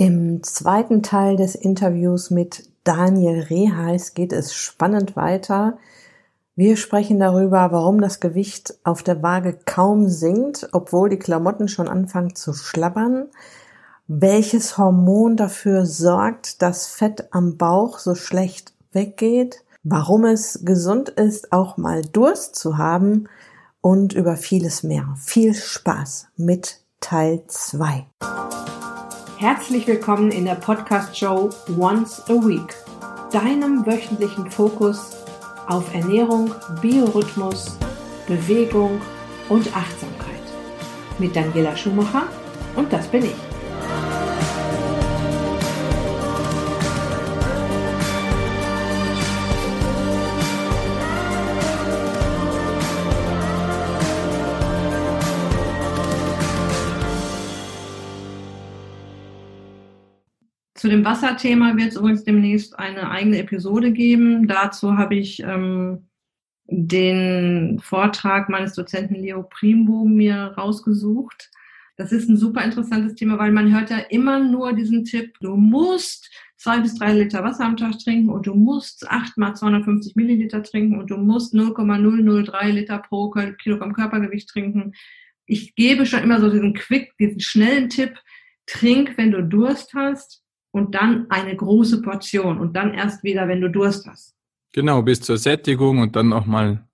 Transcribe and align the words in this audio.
Im 0.00 0.44
zweiten 0.44 1.02
Teil 1.02 1.34
des 1.34 1.56
Interviews 1.56 2.30
mit 2.30 2.70
Daniel 2.84 3.40
Reheis 3.40 4.14
geht 4.14 4.32
es 4.32 4.54
spannend 4.54 5.16
weiter. 5.16 5.76
Wir 6.54 6.76
sprechen 6.76 7.18
darüber, 7.18 7.72
warum 7.72 8.00
das 8.00 8.20
Gewicht 8.20 8.78
auf 8.84 9.02
der 9.02 9.24
Waage 9.24 9.58
kaum 9.66 10.08
sinkt, 10.08 10.68
obwohl 10.70 11.08
die 11.08 11.18
Klamotten 11.18 11.66
schon 11.66 11.88
anfangen 11.88 12.36
zu 12.36 12.52
schlabbern, 12.52 13.26
welches 14.06 14.78
Hormon 14.78 15.36
dafür 15.36 15.84
sorgt, 15.84 16.62
dass 16.62 16.86
Fett 16.86 17.26
am 17.32 17.56
Bauch 17.56 17.98
so 17.98 18.14
schlecht 18.14 18.74
weggeht, 18.92 19.64
warum 19.82 20.24
es 20.24 20.60
gesund 20.62 21.08
ist, 21.08 21.52
auch 21.52 21.76
mal 21.76 22.02
Durst 22.02 22.54
zu 22.54 22.78
haben 22.78 23.28
und 23.80 24.12
über 24.12 24.36
vieles 24.36 24.84
mehr. 24.84 25.12
Viel 25.16 25.54
Spaß 25.54 26.28
mit 26.36 26.82
Teil 27.00 27.42
2. 27.48 28.06
Herzlich 29.38 29.86
willkommen 29.86 30.32
in 30.32 30.46
der 30.46 30.56
Podcast-Show 30.56 31.50
Once 31.78 32.24
a 32.28 32.32
Week, 32.32 32.74
deinem 33.30 33.86
wöchentlichen 33.86 34.50
Fokus 34.50 35.12
auf 35.68 35.94
Ernährung, 35.94 36.52
Biorhythmus, 36.82 37.78
Bewegung 38.26 39.00
und 39.48 39.68
Achtsamkeit. 39.76 40.42
Mit 41.20 41.36
Daniela 41.36 41.76
Schumacher 41.76 42.24
und 42.74 42.92
das 42.92 43.06
bin 43.06 43.26
ich. 43.26 43.47
Dem 60.88 61.04
Wasserthema 61.04 61.76
wird 61.76 61.88
es 61.88 61.96
übrigens 61.96 62.24
demnächst 62.24 62.78
eine 62.78 63.10
eigene 63.10 63.38
Episode 63.38 63.92
geben. 63.92 64.48
Dazu 64.48 64.96
habe 64.96 65.16
ich 65.16 65.40
ähm, 65.40 66.08
den 66.66 67.80
Vortrag 67.82 68.48
meines 68.48 68.74
Dozenten 68.74 69.14
Leo 69.14 69.42
Primbo 69.42 70.04
mir 70.04 70.54
rausgesucht. 70.56 71.50
Das 71.96 72.12
ist 72.12 72.28
ein 72.28 72.36
super 72.36 72.62
interessantes 72.62 73.14
Thema, 73.14 73.38
weil 73.38 73.50
man 73.50 73.72
hört 73.74 73.90
ja 73.90 73.98
immer 73.98 74.38
nur 74.38 74.72
diesen 74.72 75.04
Tipp, 75.04 75.34
du 75.40 75.56
musst 75.56 76.30
zwei 76.56 76.80
bis 76.80 76.94
drei 76.94 77.12
Liter 77.12 77.42
Wasser 77.42 77.64
am 77.64 77.76
Tag 77.76 77.98
trinken 77.98 78.30
und 78.30 78.46
du 78.46 78.54
musst 78.54 79.08
acht 79.10 79.36
mal 79.36 79.54
250 79.54 80.14
Milliliter 80.14 80.62
trinken 80.62 80.98
und 80.98 81.10
du 81.10 81.16
musst 81.16 81.54
0,003 81.54 82.70
Liter 82.70 82.98
pro 82.98 83.30
Kilogramm 83.30 83.94
Körpergewicht 83.94 84.48
trinken. 84.48 84.92
Ich 85.46 85.74
gebe 85.74 86.06
schon 86.06 86.22
immer 86.22 86.40
so 86.40 86.50
diesen 86.50 86.74
Quick, 86.74 87.16
diesen 87.18 87.40
schnellen 87.40 87.88
Tipp, 87.88 88.18
trink, 88.66 89.16
wenn 89.16 89.32
du 89.32 89.42
Durst 89.42 89.94
hast 89.94 90.42
und 90.70 90.94
dann 90.94 91.30
eine 91.30 91.54
große 91.54 92.02
Portion 92.02 92.58
und 92.58 92.74
dann 92.76 92.94
erst 92.94 93.22
wieder, 93.24 93.48
wenn 93.48 93.60
du 93.60 93.70
Durst 93.70 94.06
hast. 94.06 94.34
Genau, 94.72 95.02
bis 95.02 95.20
zur 95.20 95.38
Sättigung 95.38 95.98
und 95.98 96.14
dann 96.14 96.28
nochmal 96.28 96.86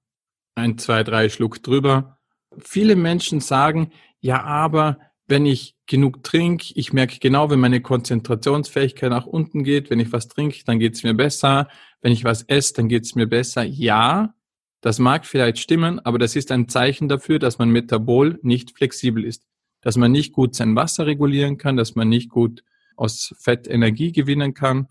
ein, 0.55 0.79
zwei, 0.79 1.03
drei 1.03 1.29
Schluck 1.29 1.63
drüber. 1.63 2.19
Viele 2.59 2.97
Menschen 2.97 3.41
sagen, 3.41 3.91
ja, 4.21 4.43
aber 4.43 4.99
wenn 5.27 5.47
ich 5.47 5.75
genug 5.87 6.23
trinke, 6.23 6.73
ich 6.75 6.93
merke 6.93 7.19
genau, 7.19 7.51
wenn 7.51 7.61
meine 7.61 7.81
Konzentrationsfähigkeit 7.81 9.11
nach 9.11 9.27
unten 9.27 9.65
geht, 9.65 9.91
wenn 9.91 10.01
ich 10.01 10.13
was 10.13 10.29
trinke, 10.29 10.63
dann 10.65 10.79
geht 10.79 10.95
es 10.95 11.03
mir 11.03 11.15
besser, 11.15 11.69
wenn 12.01 12.13
ich 12.13 12.25
was 12.25 12.43
esse, 12.43 12.75
dann 12.75 12.89
geht 12.89 13.05
es 13.05 13.15
mir 13.15 13.27
besser. 13.27 13.65
Ja, 13.65 14.35
das 14.81 14.99
mag 14.99 15.25
vielleicht 15.25 15.59
stimmen, 15.59 15.99
aber 16.01 16.19
das 16.19 16.37
ist 16.37 16.53
ein 16.53 16.69
Zeichen 16.69 17.09
dafür, 17.09 17.39
dass 17.39 17.59
man 17.59 17.71
metabol 17.71 18.39
nicht 18.43 18.77
flexibel 18.77 19.25
ist, 19.25 19.47
dass 19.81 19.97
man 19.97 20.13
nicht 20.13 20.33
gut 20.33 20.55
sein 20.55 20.77
Wasser 20.77 21.07
regulieren 21.07 21.57
kann, 21.57 21.77
dass 21.77 21.95
man 21.95 22.09
nicht 22.09 22.29
gut 22.29 22.63
aus 22.97 23.35
Fett 23.39 23.67
Energie 23.69 24.13
gewinnen 24.13 24.55
kann. 24.55 24.89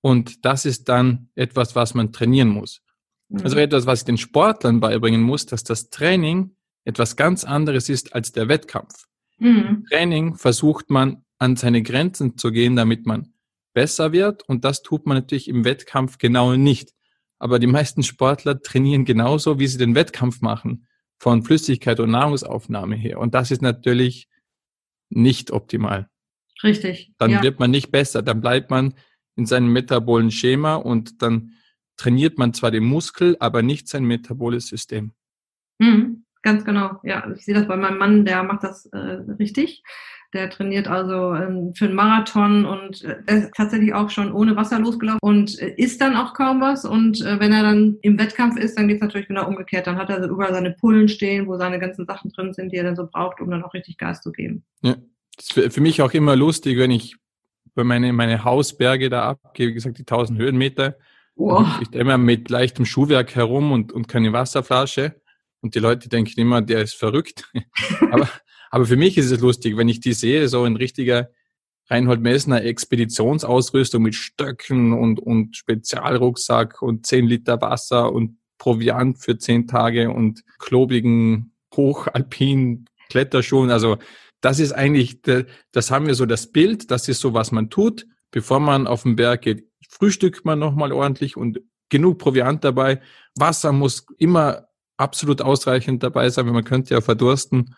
Und 0.00 0.44
das 0.44 0.64
ist 0.64 0.88
dann 0.88 1.30
etwas, 1.34 1.74
was 1.74 1.94
man 1.94 2.12
trainieren 2.12 2.48
muss. 2.48 2.82
Mhm. 3.28 3.40
Also 3.42 3.56
etwas, 3.58 3.86
was 3.86 4.00
ich 4.00 4.04
den 4.04 4.18
Sportlern 4.18 4.80
beibringen 4.80 5.22
muss, 5.22 5.46
dass 5.46 5.64
das 5.64 5.90
Training 5.90 6.56
etwas 6.84 7.16
ganz 7.16 7.44
anderes 7.44 7.88
ist 7.88 8.14
als 8.14 8.32
der 8.32 8.48
Wettkampf. 8.48 9.06
Mhm. 9.38 9.84
Training 9.90 10.36
versucht 10.36 10.90
man 10.90 11.24
an 11.38 11.56
seine 11.56 11.82
Grenzen 11.82 12.38
zu 12.38 12.50
gehen, 12.50 12.76
damit 12.76 13.06
man 13.06 13.34
besser 13.74 14.12
wird. 14.12 14.42
Und 14.48 14.64
das 14.64 14.82
tut 14.82 15.06
man 15.06 15.18
natürlich 15.18 15.48
im 15.48 15.64
Wettkampf 15.64 16.18
genau 16.18 16.54
nicht. 16.54 16.92
Aber 17.38 17.58
die 17.58 17.66
meisten 17.66 18.02
Sportler 18.02 18.62
trainieren 18.62 19.04
genauso, 19.04 19.58
wie 19.58 19.66
sie 19.66 19.78
den 19.78 19.94
Wettkampf 19.94 20.40
machen, 20.40 20.86
von 21.18 21.42
Flüssigkeit 21.42 22.00
und 22.00 22.10
Nahrungsaufnahme 22.10 22.96
her. 22.96 23.18
Und 23.20 23.34
das 23.34 23.50
ist 23.50 23.62
natürlich 23.62 24.28
nicht 25.10 25.50
optimal. 25.50 26.08
Richtig. 26.62 27.12
Dann 27.18 27.30
ja. 27.30 27.42
wird 27.42 27.58
man 27.58 27.70
nicht 27.70 27.90
besser, 27.90 28.22
dann 28.22 28.40
bleibt 28.40 28.70
man 28.70 28.94
in 29.36 29.46
seinem 29.46 29.72
metabolen 29.72 30.30
Schema 30.30 30.76
und 30.76 31.22
dann 31.22 31.52
trainiert 31.96 32.38
man 32.38 32.54
zwar 32.54 32.70
den 32.70 32.84
Muskel, 32.84 33.36
aber 33.40 33.62
nicht 33.62 33.88
sein 33.88 34.04
metaboles 34.04 34.68
System. 34.68 35.12
Mhm, 35.78 36.24
ganz 36.42 36.64
genau. 36.64 37.00
Ja, 37.02 37.30
ich 37.34 37.44
sehe 37.44 37.54
das 37.54 37.68
bei 37.68 37.76
meinem 37.76 37.98
Mann, 37.98 38.24
der 38.24 38.42
macht 38.42 38.64
das 38.64 38.86
äh, 38.86 38.98
richtig. 39.38 39.82
Der 40.32 40.50
trainiert 40.50 40.88
also 40.88 41.34
ähm, 41.34 41.72
für 41.74 41.86
einen 41.86 41.94
Marathon 41.94 42.66
und 42.66 43.02
äh, 43.04 43.22
ist 43.26 43.52
tatsächlich 43.54 43.94
auch 43.94 44.10
schon 44.10 44.32
ohne 44.32 44.56
Wasser 44.56 44.78
losgelaufen 44.78 45.20
und 45.22 45.58
äh, 45.60 45.74
isst 45.76 46.00
dann 46.00 46.16
auch 46.16 46.34
kaum 46.34 46.60
was. 46.60 46.84
Und 46.84 47.20
äh, 47.24 47.38
wenn 47.38 47.52
er 47.52 47.62
dann 47.62 47.96
im 48.02 48.18
Wettkampf 48.18 48.58
ist, 48.58 48.76
dann 48.76 48.88
geht 48.88 48.96
es 48.96 49.02
natürlich 49.02 49.28
genau 49.28 49.46
umgekehrt. 49.46 49.86
Dann 49.86 49.96
hat 49.96 50.10
er 50.10 50.26
überall 50.28 50.52
seine 50.52 50.72
Pullen 50.72 51.08
stehen, 51.08 51.46
wo 51.46 51.56
seine 51.56 51.78
ganzen 51.78 52.06
Sachen 52.06 52.32
drin 52.32 52.52
sind, 52.52 52.72
die 52.72 52.76
er 52.76 52.84
dann 52.84 52.96
so 52.96 53.06
braucht, 53.06 53.40
um 53.40 53.50
dann 53.50 53.62
auch 53.62 53.72
richtig 53.72 53.98
Gas 53.98 54.20
zu 54.20 54.32
geben. 54.32 54.64
Ja, 54.82 54.96
das 55.36 55.56
ist 55.56 55.74
für 55.74 55.80
mich 55.80 56.02
auch 56.02 56.12
immer 56.12 56.36
lustig, 56.36 56.78
wenn 56.78 56.90
ich 56.90 57.16
bei 57.74 57.84
meine, 57.84 58.12
meine 58.12 58.44
Hausberge 58.44 59.10
da 59.10 59.28
abgehe, 59.28 59.68
wie 59.68 59.74
gesagt, 59.74 59.98
die 59.98 60.02
1000 60.02 60.38
Höhenmeter. 60.38 60.96
Wow. 61.34 61.66
Ich 61.82 61.88
da 61.88 61.98
immer 61.98 62.16
mit 62.16 62.48
leichtem 62.48 62.86
Schuhwerk 62.86 63.34
herum 63.34 63.70
und, 63.70 63.92
und 63.92 64.08
keine 64.08 64.32
Wasserflasche. 64.32 65.20
Und 65.60 65.74
die 65.74 65.78
Leute 65.78 66.08
denken 66.08 66.40
immer, 66.40 66.62
der 66.62 66.82
ist 66.82 66.94
verrückt. 66.94 67.50
aber, 68.10 68.28
aber 68.70 68.86
für 68.86 68.96
mich 68.96 69.18
ist 69.18 69.30
es 69.30 69.40
lustig, 69.40 69.76
wenn 69.76 69.88
ich 69.88 70.00
die 70.00 70.14
sehe, 70.14 70.48
so 70.48 70.64
ein 70.64 70.76
richtiger 70.76 71.30
Reinhold 71.88 72.20
Messner 72.20 72.64
Expeditionsausrüstung 72.64 74.02
mit 74.02 74.14
Stöcken 74.14 74.92
und, 74.92 75.20
und 75.20 75.56
Spezialrucksack 75.56 76.82
und 76.82 77.06
10 77.06 77.26
Liter 77.26 77.60
Wasser 77.60 78.12
und 78.12 78.38
Proviant 78.58 79.18
für 79.18 79.38
10 79.38 79.68
Tage 79.68 80.10
und 80.10 80.42
klobigen 80.58 81.52
hochalpinen 81.74 82.86
Kletterschuhen. 83.08 83.70
Also 83.70 83.98
das 84.40 84.58
ist 84.60 84.72
eigentlich, 84.72 85.20
das 85.22 85.90
haben 85.90 86.06
wir 86.06 86.14
so 86.14 86.26
das 86.26 86.52
Bild, 86.52 86.90
das 86.90 87.08
ist 87.08 87.20
so, 87.20 87.34
was 87.34 87.52
man 87.52 87.70
tut, 87.70 88.06
bevor 88.30 88.60
man 88.60 88.86
auf 88.86 89.02
den 89.02 89.16
Berg 89.16 89.42
geht. 89.42 89.68
Frühstückt 89.88 90.44
man 90.44 90.58
nochmal 90.58 90.92
ordentlich 90.92 91.36
und 91.36 91.60
genug 91.88 92.18
Proviant 92.18 92.64
dabei. 92.64 93.00
Wasser 93.36 93.72
muss 93.72 94.06
immer 94.18 94.68
absolut 94.96 95.42
ausreichend 95.42 96.02
dabei 96.02 96.28
sein, 96.30 96.46
weil 96.46 96.52
man 96.52 96.64
könnte 96.64 96.94
ja 96.94 97.00
verdursten. 97.00 97.74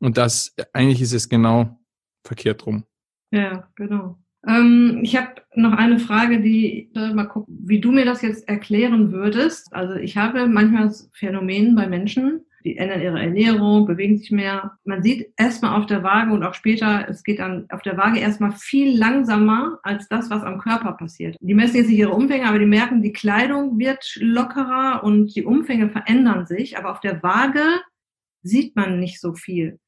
Und 0.00 0.16
das, 0.16 0.54
eigentlich 0.72 1.00
ist 1.00 1.12
es 1.12 1.28
genau 1.28 1.78
verkehrt 2.24 2.66
rum. 2.66 2.84
Ja, 3.30 3.68
genau. 3.76 4.18
Ähm, 4.46 5.00
ich 5.02 5.16
habe 5.16 5.42
noch 5.54 5.72
eine 5.72 5.98
Frage, 5.98 6.40
die 6.40 6.90
mal 6.94 7.24
gucken, 7.26 7.56
wie 7.62 7.80
du 7.80 7.92
mir 7.92 8.04
das 8.04 8.22
jetzt 8.22 8.48
erklären 8.48 9.12
würdest. 9.12 9.72
Also 9.72 9.94
ich 9.94 10.16
habe 10.16 10.46
manchmal 10.46 10.92
Phänomen 11.12 11.74
bei 11.74 11.86
Menschen, 11.86 12.44
die 12.64 12.78
ändern 12.78 13.02
ihre 13.02 13.20
Ernährung, 13.20 13.86
bewegen 13.86 14.16
sich 14.16 14.30
mehr. 14.30 14.78
Man 14.84 15.02
sieht 15.02 15.32
erstmal 15.36 15.78
auf 15.78 15.86
der 15.86 16.02
Waage 16.02 16.32
und 16.32 16.42
auch 16.42 16.54
später, 16.54 17.06
es 17.08 17.22
geht 17.22 17.38
dann 17.38 17.66
auf 17.70 17.82
der 17.82 17.98
Waage 17.98 18.18
erstmal 18.18 18.52
viel 18.52 18.96
langsamer 18.98 19.78
als 19.82 20.08
das, 20.08 20.30
was 20.30 20.42
am 20.42 20.58
Körper 20.58 20.92
passiert. 20.92 21.36
Die 21.40 21.54
messen 21.54 21.76
jetzt 21.76 21.88
nicht 21.88 21.98
ihre 21.98 22.14
Umfänge, 22.14 22.46
aber 22.48 22.58
die 22.58 22.66
merken, 22.66 23.02
die 23.02 23.12
Kleidung 23.12 23.78
wird 23.78 24.16
lockerer 24.18 25.02
und 25.04 25.34
die 25.36 25.44
Umfänge 25.44 25.90
verändern 25.90 26.46
sich, 26.46 26.78
aber 26.78 26.90
auf 26.90 27.00
der 27.00 27.22
Waage 27.22 27.64
sieht 28.42 28.74
man 28.76 28.98
nicht 28.98 29.20
so 29.20 29.34
viel. 29.34 29.78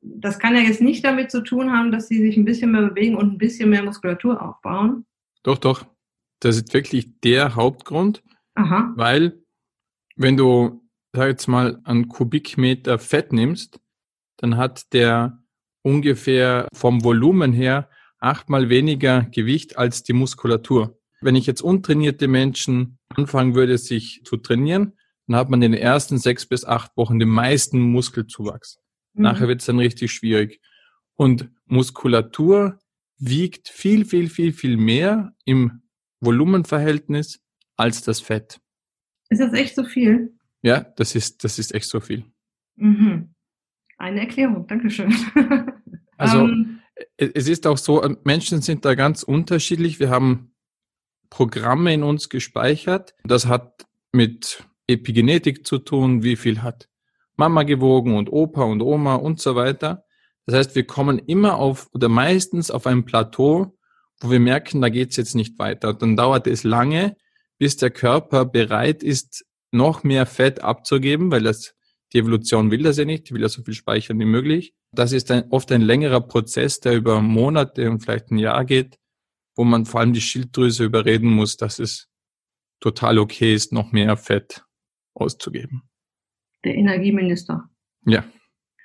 Das 0.00 0.38
kann 0.38 0.54
ja 0.54 0.60
jetzt 0.60 0.82
nicht 0.82 1.04
damit 1.04 1.30
zu 1.30 1.42
tun 1.42 1.72
haben, 1.72 1.90
dass 1.90 2.08
sie 2.08 2.18
sich 2.18 2.36
ein 2.36 2.44
bisschen 2.44 2.72
mehr 2.72 2.82
bewegen 2.82 3.16
und 3.16 3.32
ein 3.32 3.38
bisschen 3.38 3.70
mehr 3.70 3.82
Muskulatur 3.82 4.40
aufbauen. 4.40 5.06
Doch, 5.42 5.58
doch. 5.58 5.86
Das 6.40 6.56
ist 6.56 6.72
wirklich 6.72 7.08
der 7.24 7.56
Hauptgrund, 7.56 8.22
Aha. 8.54 8.92
weil 8.96 9.42
wenn 10.14 10.36
du 10.36 10.77
sag 11.12 11.28
jetzt 11.28 11.48
mal, 11.48 11.80
an 11.84 12.08
Kubikmeter 12.08 12.98
Fett 12.98 13.32
nimmst, 13.32 13.80
dann 14.36 14.56
hat 14.56 14.92
der 14.92 15.42
ungefähr 15.82 16.68
vom 16.72 17.04
Volumen 17.04 17.52
her 17.52 17.88
achtmal 18.18 18.68
weniger 18.68 19.22
Gewicht 19.22 19.78
als 19.78 20.02
die 20.02 20.12
Muskulatur. 20.12 20.98
Wenn 21.20 21.36
ich 21.36 21.46
jetzt 21.46 21.62
untrainierte 21.62 22.28
Menschen 22.28 22.98
anfangen 23.08 23.54
würde, 23.54 23.78
sich 23.78 24.22
zu 24.24 24.36
trainieren, 24.36 24.92
dann 25.26 25.36
hat 25.36 25.50
man 25.50 25.62
in 25.62 25.72
den 25.72 25.80
ersten 25.80 26.18
sechs 26.18 26.46
bis 26.46 26.64
acht 26.64 26.96
Wochen 26.96 27.18
den 27.18 27.28
meisten 27.28 27.80
Muskelzuwachs. 27.80 28.80
Mhm. 29.14 29.22
Nachher 29.22 29.48
wird 29.48 29.60
es 29.60 29.66
dann 29.66 29.78
richtig 29.78 30.12
schwierig. 30.12 30.60
Und 31.16 31.50
Muskulatur 31.66 32.78
wiegt 33.18 33.68
viel, 33.68 34.04
viel, 34.04 34.28
viel, 34.28 34.52
viel 34.52 34.76
mehr 34.76 35.34
im 35.44 35.82
Volumenverhältnis 36.20 37.40
als 37.76 38.02
das 38.02 38.20
Fett. 38.20 38.60
Ist 39.28 39.40
das 39.40 39.52
echt 39.52 39.74
so 39.74 39.84
viel? 39.84 40.37
Ja, 40.62 40.80
das 40.96 41.14
ist, 41.14 41.44
das 41.44 41.58
ist 41.58 41.74
echt 41.74 41.88
so 41.88 42.00
viel. 42.00 42.24
Mhm. 42.76 43.34
Eine 43.96 44.20
Erklärung, 44.20 44.66
Dankeschön. 44.66 45.14
also, 46.16 46.46
ähm, 46.46 46.80
es 47.16 47.48
ist 47.48 47.66
auch 47.66 47.78
so, 47.78 48.02
Menschen 48.24 48.60
sind 48.60 48.84
da 48.84 48.94
ganz 48.94 49.22
unterschiedlich. 49.22 50.00
Wir 50.00 50.10
haben 50.10 50.52
Programme 51.30 51.92
in 51.92 52.02
uns 52.02 52.28
gespeichert. 52.28 53.14
Das 53.24 53.46
hat 53.46 53.86
mit 54.12 54.64
Epigenetik 54.86 55.66
zu 55.66 55.78
tun, 55.78 56.22
wie 56.22 56.36
viel 56.36 56.62
hat 56.62 56.88
Mama 57.36 57.62
gewogen 57.62 58.16
und 58.16 58.30
Opa 58.32 58.64
und 58.64 58.82
Oma 58.82 59.16
und 59.16 59.40
so 59.40 59.54
weiter. 59.54 60.04
Das 60.46 60.56
heißt, 60.56 60.74
wir 60.74 60.86
kommen 60.86 61.18
immer 61.18 61.56
auf 61.56 61.88
oder 61.92 62.08
meistens 62.08 62.70
auf 62.70 62.86
ein 62.86 63.04
Plateau, 63.04 63.76
wo 64.20 64.30
wir 64.30 64.40
merken, 64.40 64.80
da 64.80 64.88
geht's 64.88 65.16
jetzt 65.16 65.34
nicht 65.34 65.58
weiter. 65.58 65.94
Dann 65.94 66.16
dauert 66.16 66.46
es 66.46 66.64
lange, 66.64 67.16
bis 67.58 67.76
der 67.76 67.90
Körper 67.90 68.44
bereit 68.44 69.02
ist, 69.02 69.44
noch 69.70 70.02
mehr 70.02 70.26
Fett 70.26 70.62
abzugeben, 70.62 71.30
weil 71.30 71.42
das 71.42 71.74
die 72.12 72.18
Evolution 72.18 72.70
will 72.70 72.82
das 72.82 72.96
ja 72.96 73.04
nicht, 73.04 73.28
die 73.28 73.34
will 73.34 73.42
ja 73.42 73.48
so 73.48 73.62
viel 73.62 73.74
speichern 73.74 74.18
wie 74.18 74.24
möglich. 74.24 74.74
Das 74.92 75.12
ist 75.12 75.30
ein, 75.30 75.50
oft 75.50 75.70
ein 75.72 75.82
längerer 75.82 76.20
Prozess, 76.20 76.80
der 76.80 76.96
über 76.96 77.20
Monate 77.20 77.90
und 77.90 78.00
vielleicht 78.00 78.30
ein 78.30 78.38
Jahr 78.38 78.64
geht, 78.64 78.98
wo 79.56 79.64
man 79.64 79.84
vor 79.84 80.00
allem 80.00 80.14
die 80.14 80.20
Schilddrüse 80.20 80.84
überreden 80.84 81.30
muss, 81.30 81.56
dass 81.56 81.78
es 81.78 82.08
total 82.80 83.18
okay 83.18 83.54
ist, 83.54 83.72
noch 83.72 83.92
mehr 83.92 84.16
Fett 84.16 84.64
auszugeben. 85.14 85.82
Der 86.64 86.76
Energieminister. 86.76 87.68
Ja. 88.06 88.24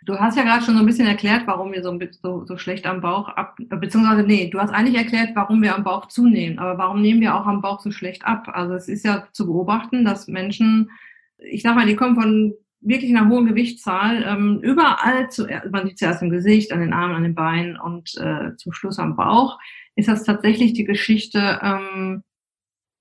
Du 0.06 0.20
hast 0.20 0.36
ja 0.36 0.44
gerade 0.44 0.64
schon 0.64 0.76
so 0.76 0.82
ein 0.82 0.86
bisschen 0.86 1.08
erklärt, 1.08 1.44
warum 1.46 1.72
wir 1.72 1.82
so, 1.82 1.98
so, 2.22 2.46
so 2.46 2.58
schlecht 2.58 2.86
am 2.86 3.02
Bauch 3.02 3.30
ab, 3.30 3.56
beziehungsweise 3.58 4.24
nee, 4.24 4.50
du 4.50 4.60
hast 4.60 4.72
eigentlich 4.72 4.98
erklärt, 4.98 5.30
warum 5.36 5.62
wir 5.62 5.76
am 5.76 5.84
Bauch 5.84 6.08
zunehmen, 6.08 6.60
aber 6.60 6.78
warum 6.78 7.02
nehmen 7.02 7.22
wir 7.22 7.36
auch 7.36 7.46
am 7.46 7.62
Bauch 7.62 7.80
so 7.80 7.92
schlecht 7.92 8.26
ab? 8.26 8.50
Also 8.52 8.74
es 8.74 8.90
ist 8.90 9.06
ja 9.06 9.28
zu 9.32 9.46
beobachten, 9.46 10.04
dass 10.04 10.28
Menschen, 10.28 10.92
ich 11.38 11.62
sag 11.62 11.76
mal, 11.76 11.86
die 11.86 11.96
kommen 11.96 12.16
von 12.16 12.54
wirklich 12.82 13.16
einer 13.16 13.30
hohen 13.30 13.46
Gewichtszahl, 13.46 14.24
ähm, 14.28 14.60
überall, 14.62 15.30
zu, 15.30 15.48
man 15.72 15.88
sieht 15.88 16.00
zuerst 16.00 16.22
im 16.22 16.30
Gesicht, 16.30 16.74
an 16.74 16.82
den 16.82 16.94
Armen, 16.94 17.16
an 17.16 17.24
den 17.24 17.36
Beinen 17.36 17.78
und 17.78 18.16
äh, 18.18 18.56
zum 18.58 18.74
Schluss 18.74 19.00
am 19.00 19.16
Bauch, 19.16 19.58
ist 19.96 20.10
das 20.10 20.24
tatsächlich 20.24 20.74
die 20.74 20.84
Geschichte, 20.84 21.60
ähm, 21.62 22.24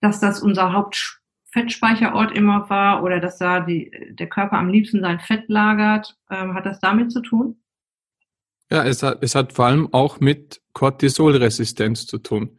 dass 0.01 0.21
das 0.21 0.41
unser 0.41 0.73
Hauptfettspeicherort 1.55 2.37
immer 2.37 2.69
war 2.71 3.03
oder 3.03 3.21
dass 3.21 3.39
da 3.39 3.61
die, 3.61 3.91
der 4.11 4.29
Körper 4.29 4.59
am 4.59 4.69
liebsten 4.69 5.01
sein 5.01 5.21
Fett 5.21 5.49
lagert. 5.49 6.17
Ähm, 6.31 6.55
hat 6.55 6.67
das 6.67 6.81
damit 6.81 7.13
zu 7.13 7.21
tun? 7.21 7.57
Ja, 8.71 8.85
es 8.85 9.03
hat, 9.03 9.23
es 9.23 9.35
hat 9.35 9.53
vor 9.53 9.67
allem 9.67 9.93
auch 9.93 10.21
mit 10.21 10.63
Cortisolresistenz 10.73 12.07
zu 12.07 12.19
tun. 12.19 12.59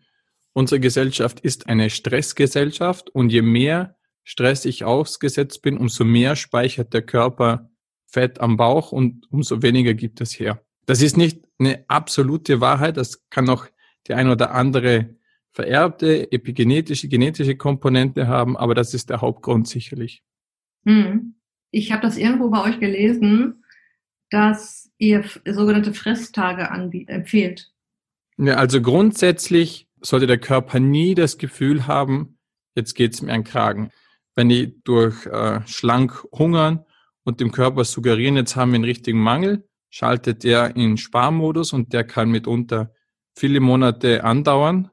Unsere 0.53 0.79
Gesellschaft 0.79 1.39
ist 1.39 1.67
eine 1.67 1.89
Stressgesellschaft 1.89 3.09
und 3.09 3.31
je 3.31 3.41
mehr 3.41 3.95
Stress 4.23 4.65
ich 4.65 4.85
ausgesetzt 4.85 5.63
bin, 5.63 5.77
umso 5.77 6.05
mehr 6.05 6.35
speichert 6.35 6.93
der 6.93 7.01
Körper 7.01 7.71
Fett 8.05 8.39
am 8.39 8.57
Bauch 8.57 8.91
und 8.91 9.25
umso 9.31 9.63
weniger 9.63 9.95
gibt 9.95 10.21
es 10.21 10.39
her. 10.39 10.63
Das 10.85 11.01
ist 11.01 11.17
nicht 11.17 11.47
eine 11.57 11.83
absolute 11.87 12.61
Wahrheit, 12.61 12.97
das 12.97 13.27
kann 13.29 13.49
auch 13.49 13.65
die 14.05 14.13
ein 14.13 14.29
oder 14.29 14.51
andere 14.51 15.15
vererbte 15.53 16.31
epigenetische, 16.31 17.07
genetische 17.07 17.55
Komponente 17.55 18.27
haben, 18.27 18.57
aber 18.57 18.75
das 18.75 18.93
ist 18.93 19.09
der 19.09 19.21
Hauptgrund 19.21 19.67
sicherlich. 19.67 20.23
Hm. 20.85 21.35
Ich 21.71 21.91
habe 21.91 22.01
das 22.01 22.17
irgendwo 22.17 22.49
bei 22.49 22.63
euch 22.63 22.79
gelesen, 22.79 23.63
dass 24.29 24.91
ihr 24.97 25.23
sogenannte 25.45 25.93
Fresstage 25.93 26.69
empfehlt. 27.07 27.71
Ja, 28.37 28.55
also 28.55 28.81
grundsätzlich 28.81 29.87
sollte 30.01 30.27
der 30.27 30.39
Körper 30.39 30.79
nie 30.79 31.15
das 31.15 31.37
Gefühl 31.37 31.87
haben, 31.87 32.37
jetzt 32.75 32.93
geht's 32.95 33.21
mir 33.21 33.33
an 33.33 33.43
Kragen 33.43 33.91
wenn 34.35 34.49
die 34.49 34.81
durch 34.83 35.25
äh, 35.25 35.61
schlank 35.65 36.25
hungern 36.31 36.85
und 37.23 37.39
dem 37.39 37.51
Körper 37.51 37.83
suggerieren, 37.83 38.35
jetzt 38.35 38.55
haben 38.55 38.71
wir 38.71 38.75
einen 38.75 38.83
richtigen 38.83 39.19
Mangel, 39.19 39.67
schaltet 39.89 40.43
er 40.43 40.75
in 40.75 40.97
Sparmodus 40.97 41.73
und 41.73 41.93
der 41.93 42.03
kann 42.03 42.29
mitunter 42.29 42.91
viele 43.35 43.59
Monate 43.59 44.23
andauern, 44.23 44.89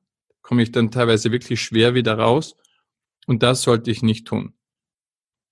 komme 0.51 0.65
ich 0.65 0.73
dann 0.73 0.91
teilweise 0.91 1.31
wirklich 1.31 1.63
schwer 1.63 1.95
wieder 1.95 2.19
raus 2.19 2.57
und 3.29 3.45
das 3.45 3.63
sollte 3.63 3.93
ich 3.93 4.03
nicht 4.03 4.27
tun. 4.27 4.55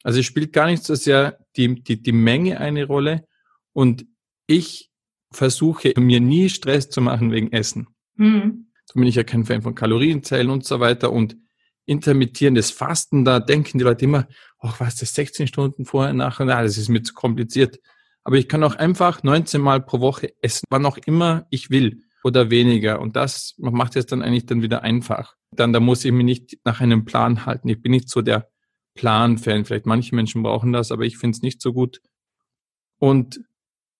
Also 0.02 0.18
es 0.18 0.26
spielt 0.26 0.52
gar 0.52 0.66
nicht 0.66 0.82
so 0.82 0.96
sehr 0.96 1.38
die, 1.56 1.80
die, 1.84 2.02
die 2.02 2.10
Menge 2.10 2.58
eine 2.58 2.84
Rolle 2.84 3.24
und 3.72 4.06
ich 4.48 4.90
versuche 5.30 5.92
mir 6.00 6.18
nie 6.18 6.48
Stress 6.48 6.90
zu 6.90 7.00
machen 7.00 7.30
wegen 7.30 7.52
Essen. 7.52 7.86
Mhm. 8.16 8.72
So 8.86 8.98
bin 8.98 9.04
ich 9.04 9.14
ja 9.14 9.22
kein 9.22 9.44
Fan 9.44 9.62
von 9.62 9.76
Kalorienzellen 9.76 10.50
und 10.50 10.64
so 10.64 10.80
weiter 10.80 11.12
und 11.12 11.36
intermittierendes 11.86 12.72
Fasten, 12.72 13.24
da 13.24 13.38
denken 13.38 13.78
die 13.78 13.84
Leute 13.84 14.04
immer, 14.04 14.26
ach, 14.58 14.80
was 14.80 14.94
ist 14.94 15.02
das, 15.02 15.14
16 15.14 15.46
Stunden 15.46 15.84
vorher, 15.84 16.12
nachher, 16.12 16.44
na, 16.44 16.60
das 16.60 16.76
ist 16.76 16.88
mir 16.88 17.04
zu 17.04 17.14
kompliziert. 17.14 17.78
Aber 18.24 18.34
ich 18.34 18.48
kann 18.48 18.64
auch 18.64 18.74
einfach 18.74 19.22
19 19.22 19.60
Mal 19.60 19.80
pro 19.80 20.00
Woche 20.00 20.34
essen, 20.42 20.64
wann 20.70 20.86
auch 20.86 20.98
immer 21.06 21.46
ich 21.50 21.70
will 21.70 22.02
oder 22.28 22.50
weniger. 22.50 23.00
Und 23.00 23.16
das 23.16 23.54
macht 23.58 23.96
es 23.96 24.06
dann 24.06 24.22
eigentlich 24.22 24.46
dann 24.46 24.62
wieder 24.62 24.82
einfach. 24.82 25.34
Dann, 25.50 25.72
da 25.72 25.80
muss 25.80 26.04
ich 26.04 26.12
mich 26.12 26.24
nicht 26.24 26.58
nach 26.64 26.80
einem 26.80 27.04
Plan 27.04 27.46
halten. 27.46 27.68
Ich 27.68 27.82
bin 27.82 27.90
nicht 27.90 28.08
so 28.08 28.22
der 28.22 28.48
Plan-Fan. 28.94 29.64
Vielleicht 29.64 29.86
manche 29.86 30.14
Menschen 30.14 30.42
brauchen 30.42 30.72
das, 30.72 30.92
aber 30.92 31.04
ich 31.04 31.18
finde 31.18 31.36
es 31.36 31.42
nicht 31.42 31.60
so 31.60 31.72
gut. 31.72 32.00
Und 32.98 33.40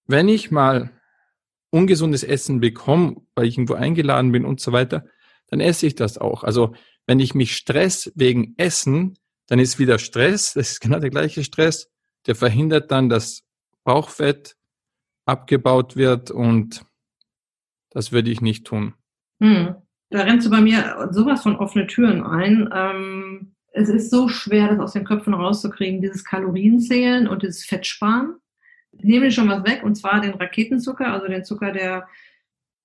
wenn 0.06 0.28
ich 0.28 0.50
mal 0.50 0.90
ungesundes 1.70 2.22
Essen 2.22 2.60
bekomme, 2.60 3.16
weil 3.34 3.46
ich 3.46 3.56
irgendwo 3.56 3.74
eingeladen 3.74 4.32
bin 4.32 4.44
und 4.44 4.60
so 4.60 4.72
weiter, 4.72 5.04
dann 5.48 5.60
esse 5.60 5.86
ich 5.86 5.94
das 5.94 6.18
auch. 6.18 6.44
Also 6.44 6.74
wenn 7.06 7.20
ich 7.20 7.34
mich 7.34 7.56
stress 7.56 8.12
wegen 8.14 8.54
Essen, 8.56 9.18
dann 9.46 9.58
ist 9.58 9.78
wieder 9.78 9.98
Stress, 9.98 10.54
das 10.54 10.72
ist 10.72 10.80
genau 10.80 10.98
der 10.98 11.10
gleiche 11.10 11.42
Stress, 11.42 11.90
der 12.26 12.34
verhindert 12.34 12.90
dann, 12.90 13.08
dass 13.08 13.42
Bauchfett 13.84 14.56
abgebaut 15.24 15.96
wird 15.96 16.30
und 16.30 16.84
das 17.98 18.12
würde 18.12 18.30
ich 18.30 18.40
nicht 18.40 18.64
tun. 18.64 18.94
Hm. 19.42 19.74
Da 20.10 20.22
rennst 20.22 20.46
du 20.46 20.50
bei 20.50 20.60
mir 20.60 21.08
sowas 21.10 21.42
von 21.42 21.56
offene 21.56 21.88
Türen 21.88 22.22
ein. 22.22 22.68
Ähm, 22.72 23.56
es 23.72 23.88
ist 23.88 24.10
so 24.10 24.28
schwer, 24.28 24.68
das 24.68 24.78
aus 24.78 24.92
den 24.92 25.04
Köpfen 25.04 25.34
rauszukriegen, 25.34 26.00
dieses 26.00 26.24
Kalorienzählen 26.24 27.26
und 27.26 27.42
dieses 27.42 27.64
Fettsparen. 27.64 28.36
Ich 28.92 29.02
nehme 29.02 29.32
schon 29.32 29.48
was 29.48 29.64
weg, 29.64 29.82
und 29.82 29.96
zwar 29.96 30.20
den 30.20 30.34
Raketenzucker, 30.34 31.12
also 31.12 31.26
den 31.26 31.44
Zucker, 31.44 31.72
der 31.72 32.06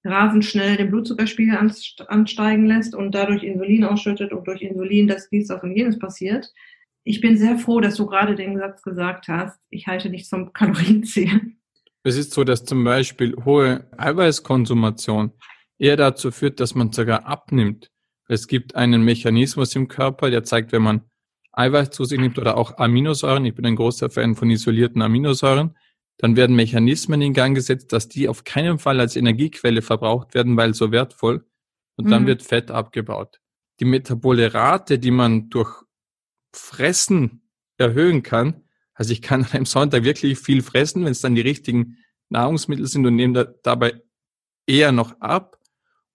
rasend 0.04 0.46
schnell 0.46 0.78
den 0.78 0.90
Blutzuckerspiegel 0.90 1.60
ansteigen 2.08 2.66
lässt 2.66 2.96
und 2.96 3.14
dadurch 3.14 3.44
Insulin 3.44 3.84
ausschüttet 3.84 4.34
und 4.34 4.48
durch 4.48 4.64
Insulin 4.64 5.08
das 5.08 5.30
dies, 5.30 5.48
das 5.48 5.62
und 5.62 5.78
jenes 5.78 6.00
passiert. 6.00 6.52
Ich 7.04 7.22
bin 7.22 7.38
sehr 7.38 7.60
froh, 7.60 7.82
dass 7.82 7.98
du 7.98 8.08
gerade 8.08 8.34
den 8.34 8.58
Satz 8.58 8.82
gesagt 8.82 9.28
hast, 9.28 9.60
ich 9.70 9.86
halte 9.86 10.10
nicht 10.10 10.28
zum 10.28 10.54
Kalorienzählen. 10.54 11.60
Es 12.04 12.18
ist 12.18 12.32
so, 12.32 12.44
dass 12.44 12.66
zum 12.66 12.84
Beispiel 12.84 13.36
hohe 13.46 13.88
Eiweißkonsumation 13.98 15.32
eher 15.78 15.98
dazu 15.98 16.32
führt, 16.32 16.60
dass 16.60 16.76
man 16.76 16.92
sogar 16.92 17.26
abnimmt. 17.26 17.92
Es 18.28 18.48
gibt 18.48 18.76
einen 18.76 19.04
Mechanismus 19.04 19.76
im 19.76 19.88
Körper, 19.88 20.30
der 20.30 20.44
zeigt, 20.44 20.72
wenn 20.72 20.82
man 20.82 21.02
Eiweiß 21.54 21.92
zu 21.92 22.04
sich 22.06 22.20
nimmt 22.20 22.38
oder 22.40 22.58
auch 22.58 22.78
Aminosäuren, 22.78 23.46
ich 23.46 23.54
bin 23.56 23.66
ein 23.66 23.76
großer 23.76 24.10
Fan 24.10 24.36
von 24.36 24.50
isolierten 24.50 25.02
Aminosäuren, 25.02 25.78
dann 26.18 26.36
werden 26.36 26.56
Mechanismen 26.56 27.22
in 27.22 27.34
Gang 27.34 27.56
gesetzt, 27.56 27.94
dass 27.94 28.08
die 28.08 28.28
auf 28.28 28.44
keinen 28.44 28.80
Fall 28.80 29.00
als 29.00 29.16
Energiequelle 29.16 29.82
verbraucht 29.82 30.34
werden, 30.34 30.58
weil 30.58 30.74
so 30.74 30.92
wertvoll. 30.92 31.46
Und 31.96 32.10
dann 32.10 32.24
mhm. 32.24 32.28
wird 32.28 32.44
Fett 32.44 32.72
abgebaut. 32.72 33.40
Die 33.80 33.86
metabole 33.86 34.54
Rate, 34.54 35.00
die 35.00 35.12
man 35.12 35.50
durch 35.50 35.84
Fressen 36.56 37.50
erhöhen 37.78 38.24
kann, 38.24 38.63
also 38.94 39.12
ich 39.12 39.22
kann 39.22 39.44
an 39.46 39.52
einem 39.52 39.66
Sonntag 39.66 40.04
wirklich 40.04 40.40
viel 40.40 40.62
fressen, 40.62 41.06
wenn 41.06 41.12
es 41.12 41.22
dann 41.22 41.36
die 41.36 41.42
richtigen 41.42 41.98
Nahrungsmittel 42.30 42.88
sind 42.88 43.06
und 43.06 43.16
nehme 43.16 43.34
da, 43.34 43.54
dabei 43.64 44.02
eher 44.66 44.92
noch 44.92 45.20
ab 45.20 45.60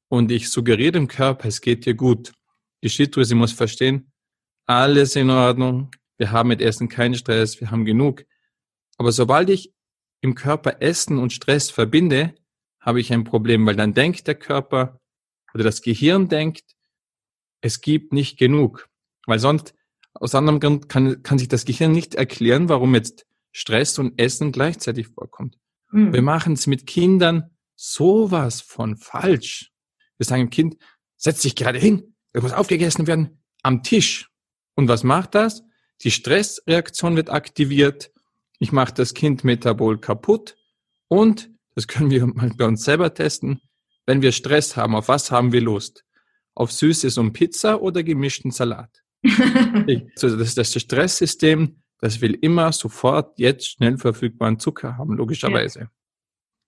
und 0.08 0.30
ich 0.30 0.50
suggeriere 0.50 0.92
dem 0.92 1.08
Körper, 1.08 1.48
es 1.48 1.60
geht 1.60 1.86
dir 1.86 1.94
gut. 1.94 2.32
Die 2.82 2.88
Schilddrüse 2.88 3.34
muss 3.34 3.52
verstehen, 3.52 4.12
alles 4.66 5.16
in 5.16 5.30
Ordnung, 5.30 5.90
wir 6.18 6.30
haben 6.32 6.48
mit 6.48 6.60
Essen 6.60 6.88
keinen 6.88 7.14
Stress, 7.14 7.60
wir 7.60 7.70
haben 7.70 7.84
genug. 7.84 8.24
Aber 8.96 9.12
sobald 9.12 9.50
ich 9.50 9.72
im 10.20 10.34
Körper 10.34 10.80
Essen 10.80 11.18
und 11.18 11.32
Stress 11.32 11.70
verbinde, 11.70 12.34
habe 12.80 13.00
ich 13.00 13.12
ein 13.12 13.24
Problem, 13.24 13.66
weil 13.66 13.76
dann 13.76 13.94
denkt 13.94 14.26
der 14.26 14.34
Körper 14.34 15.00
oder 15.54 15.64
das 15.64 15.82
Gehirn 15.82 16.28
denkt, 16.28 16.64
es 17.60 17.80
gibt 17.80 18.12
nicht 18.12 18.38
genug. 18.38 18.88
Weil 19.26 19.38
sonst, 19.38 19.74
aus 20.20 20.34
anderem 20.34 20.60
Grund 20.60 20.88
kann, 20.88 21.22
kann 21.22 21.38
sich 21.38 21.48
das 21.48 21.64
Gehirn 21.64 21.92
nicht 21.92 22.14
erklären, 22.14 22.68
warum 22.68 22.94
jetzt 22.94 23.26
Stress 23.52 23.98
und 23.98 24.18
Essen 24.20 24.52
gleichzeitig 24.52 25.08
vorkommt. 25.08 25.58
Mhm. 25.90 26.12
Wir 26.12 26.22
machen 26.22 26.52
es 26.52 26.66
mit 26.66 26.86
Kindern 26.86 27.50
sowas 27.74 28.60
von 28.60 28.96
falsch. 28.96 29.72
Wir 30.16 30.26
sagen 30.26 30.44
dem 30.44 30.50
Kind, 30.50 30.76
setz 31.16 31.42
dich 31.42 31.54
gerade 31.54 31.78
hin, 31.78 32.14
es 32.32 32.42
muss 32.42 32.52
aufgegessen 32.52 33.06
werden, 33.06 33.42
am 33.62 33.82
Tisch. 33.82 34.30
Und 34.74 34.88
was 34.88 35.04
macht 35.04 35.34
das? 35.34 35.62
Die 36.02 36.10
Stressreaktion 36.10 37.16
wird 37.16 37.30
aktiviert 37.30 38.12
ich 38.58 38.72
mache 38.72 38.92
das 38.92 39.14
Kind 39.14 39.44
metabol 39.44 39.98
kaputt 39.98 40.56
und, 41.06 41.50
das 41.74 41.86
können 41.86 42.10
wir 42.10 42.26
mal 42.34 42.50
bei 42.56 42.66
uns 42.66 42.84
selber 42.84 43.14
testen, 43.14 43.60
wenn 44.06 44.22
wir 44.22 44.32
Stress 44.32 44.76
haben, 44.76 44.94
auf 44.94 45.08
was 45.08 45.30
haben 45.30 45.52
wir 45.52 45.60
Lust? 45.60 46.04
Auf 46.54 46.72
Süßes 46.72 47.18
und 47.18 47.32
Pizza 47.34 47.80
oder 47.80 48.02
gemischten 48.02 48.50
Salat? 48.50 49.02
Also 49.24 50.36
das 50.36 50.48
ist 50.48 50.58
das 50.58 50.80
Stresssystem, 50.80 51.82
das 51.98 52.20
will 52.20 52.34
immer 52.34 52.72
sofort 52.72 53.38
jetzt 53.38 53.68
schnell 53.68 53.98
verfügbaren 53.98 54.58
Zucker 54.58 54.96
haben, 54.96 55.16
logischerweise. 55.16 55.80
Ja. 55.80 55.90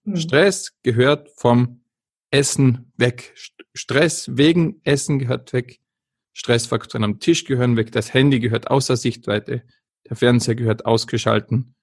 Hm. 0.05 0.17
Stress 0.17 0.77
gehört 0.83 1.31
vom 1.37 1.85
Essen 2.31 2.93
weg. 2.97 3.35
Stress 3.75 4.37
wegen 4.37 4.81
Essen 4.85 5.19
gehört 5.19 5.53
weg. 5.53 5.81
Stressfaktoren 6.33 7.05
am 7.05 7.21
Tisch 7.21 7.45
gehören 7.45 7.77
weg. 7.77 7.93
Das 7.93 8.15
Handy 8.15 8.41
gehört 8.41 8.71
außer 8.71 8.97
Sichtweite. 8.97 9.63
Der 10.09 10.17
Fernseher 10.17 10.55
gehört 10.55 10.87
ausgeschalten. 10.87 11.75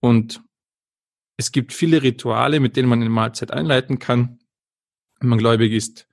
Und 0.00 0.42
es 1.36 1.52
gibt 1.52 1.72
viele 1.72 2.02
Rituale, 2.02 2.60
mit 2.60 2.76
denen 2.76 2.88
man 2.88 3.00
eine 3.00 3.10
Mahlzeit 3.10 3.50
einleiten 3.50 3.98
kann. 3.98 4.40
Wenn 5.20 5.30
man 5.30 5.38
gläubig 5.38 5.72
ist, 5.72 6.06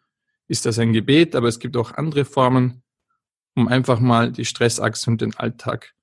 ist 0.48 0.66
das 0.66 0.80
ein 0.80 0.94
Gebet, 0.94 1.36
aber 1.36 1.48
es 1.48 1.60
gibt 1.60 1.78
auch 1.78 1.92
andere 1.92 2.26
Formen, 2.26 2.84
um 3.56 3.68
einfach 3.68 4.00
mal 4.00 4.32
die 4.32 4.46
Stressachse 4.46 5.10
und 5.10 5.22
den 5.22 5.36
Alltag 5.36 5.94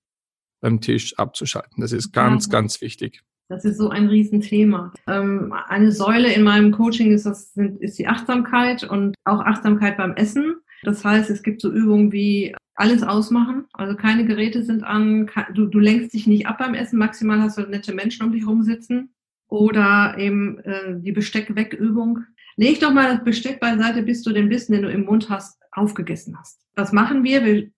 beim 0.61 0.81
Tisch 0.81 1.19
abzuschalten. 1.19 1.81
Das 1.81 1.93
ist 1.93 2.13
ganz, 2.13 2.47
ja. 2.47 2.53
ganz 2.53 2.81
wichtig. 2.81 3.23
Das 3.49 3.65
ist 3.65 3.77
so 3.77 3.91
ein 3.91 4.09
Riesenthema. 4.09 4.93
Ähm, 5.07 5.53
eine 5.69 5.93
Säule 5.93 6.33
in 6.33 6.43
meinem 6.43 6.73
Coaching 6.73 7.13
ist, 7.13 7.27
das, 7.27 7.55
ist 7.81 7.99
die 7.99 8.07
Achtsamkeit 8.07 8.85
und 8.85 9.15
auch 9.25 9.41
Achtsamkeit 9.41 9.99
beim 9.99 10.15
Essen. 10.15 10.55
Das 10.85 11.05
heißt, 11.05 11.29
es 11.29 11.43
gibt 11.43 11.61
so 11.61 11.71
Übungen 11.71 12.13
wie 12.13 12.55
alles 12.75 13.03
ausmachen. 13.03 13.67
Also 13.75 13.95
keine 13.95 14.25
Geräte 14.25 14.63
sind 14.63 14.85
an, 14.85 15.31
du, 15.55 15.67
du 15.67 15.79
lenkst 15.79 16.15
dich 16.15 16.27
nicht 16.27 16.47
ab 16.47 16.59
beim 16.59 16.75
Essen, 16.75 16.99
maximal 16.99 17.41
hast 17.41 17.59
du 17.59 17.63
nette 17.63 17.93
Menschen 17.93 18.25
um 18.25 18.33
dich 18.33 18.43
herum 18.43 18.63
sitzen. 18.63 19.13
Oder 19.49 20.17
eben 20.17 20.59
äh, 20.61 20.99
die 20.99 21.13
Besteck-Weg-Übung. 21.13 22.21
Leg 22.63 22.79
doch 22.79 22.93
mal 22.93 23.13
das 23.13 23.25
Besteck 23.25 23.59
beiseite, 23.59 24.05
bis 24.05 24.23
du 24.23 24.33
den 24.33 24.49
Bissen, 24.49 24.73
den 24.73 24.83
du 24.83 24.89
im 24.89 25.05
Mund 25.05 25.29
hast, 25.29 25.61
aufgegessen 25.73 26.39
hast. 26.39 26.61
Was 26.77 26.93
machen 26.93 27.25
wir? 27.25 27.45
Wir 27.45 27.73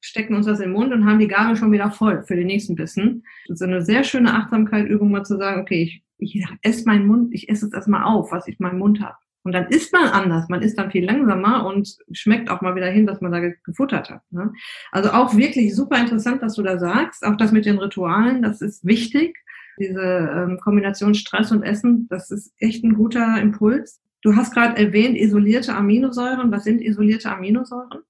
stecken 0.00 0.34
uns 0.34 0.46
das 0.46 0.60
in 0.60 0.70
den 0.70 0.72
Mund 0.72 0.94
und 0.94 1.04
haben 1.04 1.18
die 1.18 1.28
Gabel 1.28 1.56
schon 1.56 1.72
wieder 1.72 1.90
voll 1.90 2.22
für 2.22 2.36
den 2.36 2.46
nächsten 2.46 2.74
Bissen. 2.74 3.22
Das 3.48 3.60
ist 3.60 3.66
eine 3.66 3.82
sehr 3.82 4.02
schöne 4.02 4.32
Achtsamkeit-Übung, 4.32 5.10
mal 5.10 5.26
zu 5.26 5.36
sagen, 5.36 5.60
okay, 5.60 5.82
ich, 5.82 6.02
ich 6.16 6.42
esse 6.62 6.86
meinen 6.86 7.06
Mund, 7.06 7.34
ich 7.34 7.50
esse 7.50 7.66
es 7.66 7.74
erstmal 7.74 8.04
auf, 8.04 8.32
was 8.32 8.48
ich 8.48 8.58
in 8.58 8.64
meinem 8.64 8.78
Mund 8.78 9.02
habe. 9.02 9.18
Und 9.42 9.52
dann 9.52 9.66
isst 9.66 9.92
man 9.92 10.08
anders, 10.08 10.48
man 10.48 10.62
isst 10.62 10.78
dann 10.78 10.90
viel 10.90 11.04
langsamer 11.04 11.66
und 11.66 11.98
schmeckt 12.12 12.48
auch 12.48 12.62
mal 12.62 12.74
wieder 12.74 12.88
hin, 12.88 13.04
dass 13.04 13.20
man 13.20 13.32
da 13.32 13.40
gefuttert 13.40 14.08
hat. 14.08 14.22
Ne? 14.30 14.54
Also 14.90 15.10
auch 15.10 15.36
wirklich 15.36 15.76
super 15.76 16.00
interessant, 16.00 16.40
was 16.40 16.54
du 16.54 16.62
da 16.62 16.78
sagst. 16.78 17.26
Auch 17.26 17.36
das 17.36 17.52
mit 17.52 17.66
den 17.66 17.76
Ritualen, 17.76 18.40
das 18.40 18.62
ist 18.62 18.86
wichtig. 18.86 19.36
Diese 19.78 20.00
ähm, 20.00 20.58
Kombination 20.62 21.14
Stress 21.14 21.52
und 21.52 21.62
Essen, 21.62 22.08
das 22.08 22.30
ist 22.30 22.54
echt 22.58 22.84
ein 22.84 22.94
guter 22.94 23.38
Impuls. 23.38 24.00
Du 24.22 24.36
hast 24.36 24.52
gerade 24.52 24.76
erwähnt, 24.76 25.16
isolierte 25.16 25.74
Aminosäuren. 25.74 26.52
Was 26.52 26.64
sind 26.64 26.82
isolierte 26.82 27.30
Aminosäuren? 27.30 28.02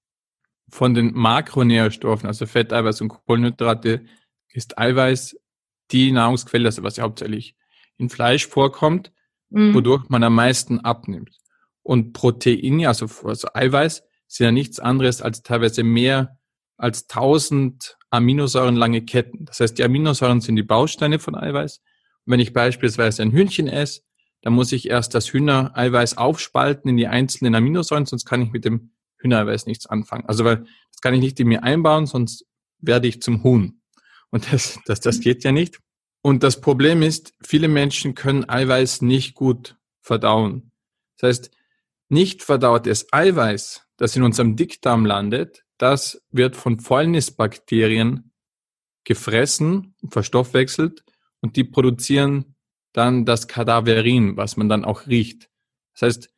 Von 0.69 0.95
den 0.95 1.12
Makronährstoffen, 1.14 2.26
also 2.26 2.47
Fett, 2.47 2.73
Eiweiß 2.73 3.00
und 3.00 3.09
Kohlenhydrate, 3.09 4.05
ist 4.52 4.79
Eiweiß 4.79 5.37
die 5.90 6.12
Nahrungsquelle, 6.12 6.67
also 6.67 6.83
was 6.83 6.99
hauptsächlich 6.99 7.57
in 7.97 8.09
Fleisch 8.09 8.47
vorkommt, 8.47 9.12
mhm. 9.50 9.75
wodurch 9.75 10.09
man 10.09 10.23
am 10.23 10.35
meisten 10.35 10.81
abnimmt. 10.81 11.37
Und 11.83 12.12
Proteine, 12.12 12.88
also, 12.88 13.07
also 13.25 13.49
Eiweiß, 13.52 14.02
sind 14.26 14.45
ja 14.45 14.52
nichts 14.52 14.79
anderes 14.79 15.23
als 15.23 15.43
teilweise 15.43 15.83
mehr 15.83 16.38
als 16.76 17.09
1000 17.09 17.99
Aminosäuren 18.11 18.76
lange 18.76 19.02
Ketten. 19.02 19.45
Das 19.45 19.61
heißt, 19.61 19.79
die 19.79 19.85
Aminosäuren 19.85 20.40
sind 20.40 20.57
die 20.57 20.62
Bausteine 20.62 21.19
von 21.19 21.35
Eiweiß. 21.35 21.79
Und 22.25 22.33
wenn 22.33 22.40
ich 22.40 22.52
beispielsweise 22.52 23.23
ein 23.23 23.33
Hühnchen 23.33 23.69
esse, 23.69 24.02
dann 24.42 24.52
muss 24.52 24.73
ich 24.73 24.88
erst 24.88 25.14
das 25.14 25.32
Hühnereiweiß 25.32 26.16
aufspalten 26.16 26.90
in 26.90 26.97
die 26.97 27.06
einzelnen 27.06 27.54
Aminosäuren, 27.54 28.06
sonst 28.06 28.25
kann 28.25 28.42
ich 28.42 28.52
mit 28.52 28.64
dem 28.64 28.92
Hühnereiweiß 29.18 29.66
nichts 29.66 29.87
anfangen. 29.87 30.26
Also 30.26 30.44
weil 30.44 30.64
das 30.92 31.00
kann 31.02 31.14
ich 31.14 31.20
nicht 31.20 31.38
in 31.40 31.49
mir 31.49 31.62
einbauen, 31.62 32.06
sonst 32.06 32.47
werde 32.78 33.09
ich 33.09 33.20
zum 33.20 33.42
Huhn. 33.42 33.80
Und 34.30 34.52
das, 34.52 34.78
das, 34.87 35.00
das 35.00 35.20
geht 35.20 35.44
ja 35.44 35.52
nicht. 35.52 35.78
Und 36.23 36.42
das 36.42 36.61
Problem 36.61 37.02
ist, 37.02 37.32
viele 37.42 37.68
Menschen 37.68 38.14
können 38.14 38.49
Eiweiß 38.49 39.02
nicht 39.02 39.35
gut 39.35 39.76
verdauen. 40.00 40.70
Das 41.18 41.28
heißt, 41.28 41.50
nicht 42.09 42.42
verdautes 42.42 43.12
Eiweiß, 43.12 43.87
das 43.97 44.16
in 44.16 44.23
unserem 44.23 44.56
Dickdarm 44.56 45.06
landet, 45.06 45.64
das 45.78 46.23
wird 46.30 46.56
von 46.56 46.80
Fäulnisbakterien 46.80 48.32
gefressen, 49.04 49.94
verstoffwechselt 50.11 51.04
und 51.40 51.56
die 51.56 51.64
produzieren 51.64 52.50
dann 52.92 53.25
das 53.25 53.49
Kadaverin, 53.49 54.37
was 54.37 54.56
man 54.56 54.68
dann 54.68 54.85
auch 54.85 55.06
riecht. 55.06 55.49
Das 55.94 56.02
heißt, 56.02 56.30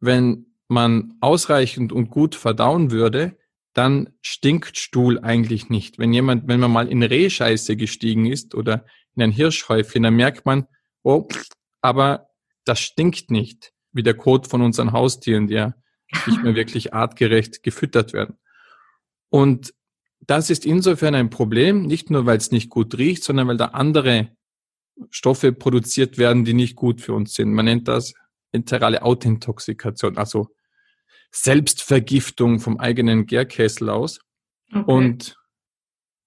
wenn 0.00 0.46
man 0.68 1.14
ausreichend 1.20 1.92
und 1.92 2.10
gut 2.10 2.34
verdauen 2.34 2.90
würde, 2.90 3.36
dann 3.74 4.10
stinkt 4.20 4.78
Stuhl 4.78 5.18
eigentlich 5.18 5.70
nicht. 5.70 5.98
Wenn 5.98 6.12
jemand, 6.12 6.46
wenn 6.48 6.60
man 6.60 6.70
mal 6.70 6.88
in 6.88 7.02
Rehscheiße 7.02 7.76
gestiegen 7.76 8.26
ist 8.26 8.54
oder 8.54 8.84
in 9.14 9.22
ein 9.22 9.32
Hirschhäufchen, 9.32 10.02
dann 10.02 10.14
merkt 10.14 10.44
man, 10.44 10.66
oh, 11.02 11.26
aber 11.80 12.28
das 12.64 12.80
stinkt 12.80 13.30
nicht, 13.30 13.72
wie 13.92 14.02
der 14.02 14.14
Kot 14.14 14.46
von 14.46 14.62
unseren 14.62 14.92
Haustieren, 14.92 15.48
die 15.48 15.54
ja 15.54 15.74
nicht 16.26 16.42
mehr 16.42 16.54
wirklich 16.54 16.92
artgerecht 16.92 17.62
gefüttert 17.62 18.12
werden. 18.12 18.38
Und 19.30 19.72
das 20.20 20.50
ist 20.50 20.64
insofern 20.66 21.14
ein 21.14 21.30
Problem, 21.30 21.86
nicht 21.86 22.10
nur 22.10 22.26
weil 22.26 22.36
es 22.36 22.52
nicht 22.52 22.70
gut 22.70 22.96
riecht, 22.98 23.24
sondern 23.24 23.48
weil 23.48 23.56
da 23.56 23.66
andere 23.66 24.28
Stoffe 25.10 25.52
produziert 25.52 26.18
werden, 26.18 26.44
die 26.44 26.54
nicht 26.54 26.76
gut 26.76 27.00
für 27.00 27.14
uns 27.14 27.34
sind. 27.34 27.52
Man 27.52 27.64
nennt 27.64 27.88
das 27.88 28.14
enterale 28.52 29.02
Autintoxikation, 29.02 30.18
also 30.18 30.48
Selbstvergiftung 31.30 32.60
vom 32.60 32.78
eigenen 32.78 33.26
Gärkessel 33.26 33.88
aus. 33.88 34.20
Okay. 34.72 34.84
Und 34.90 35.36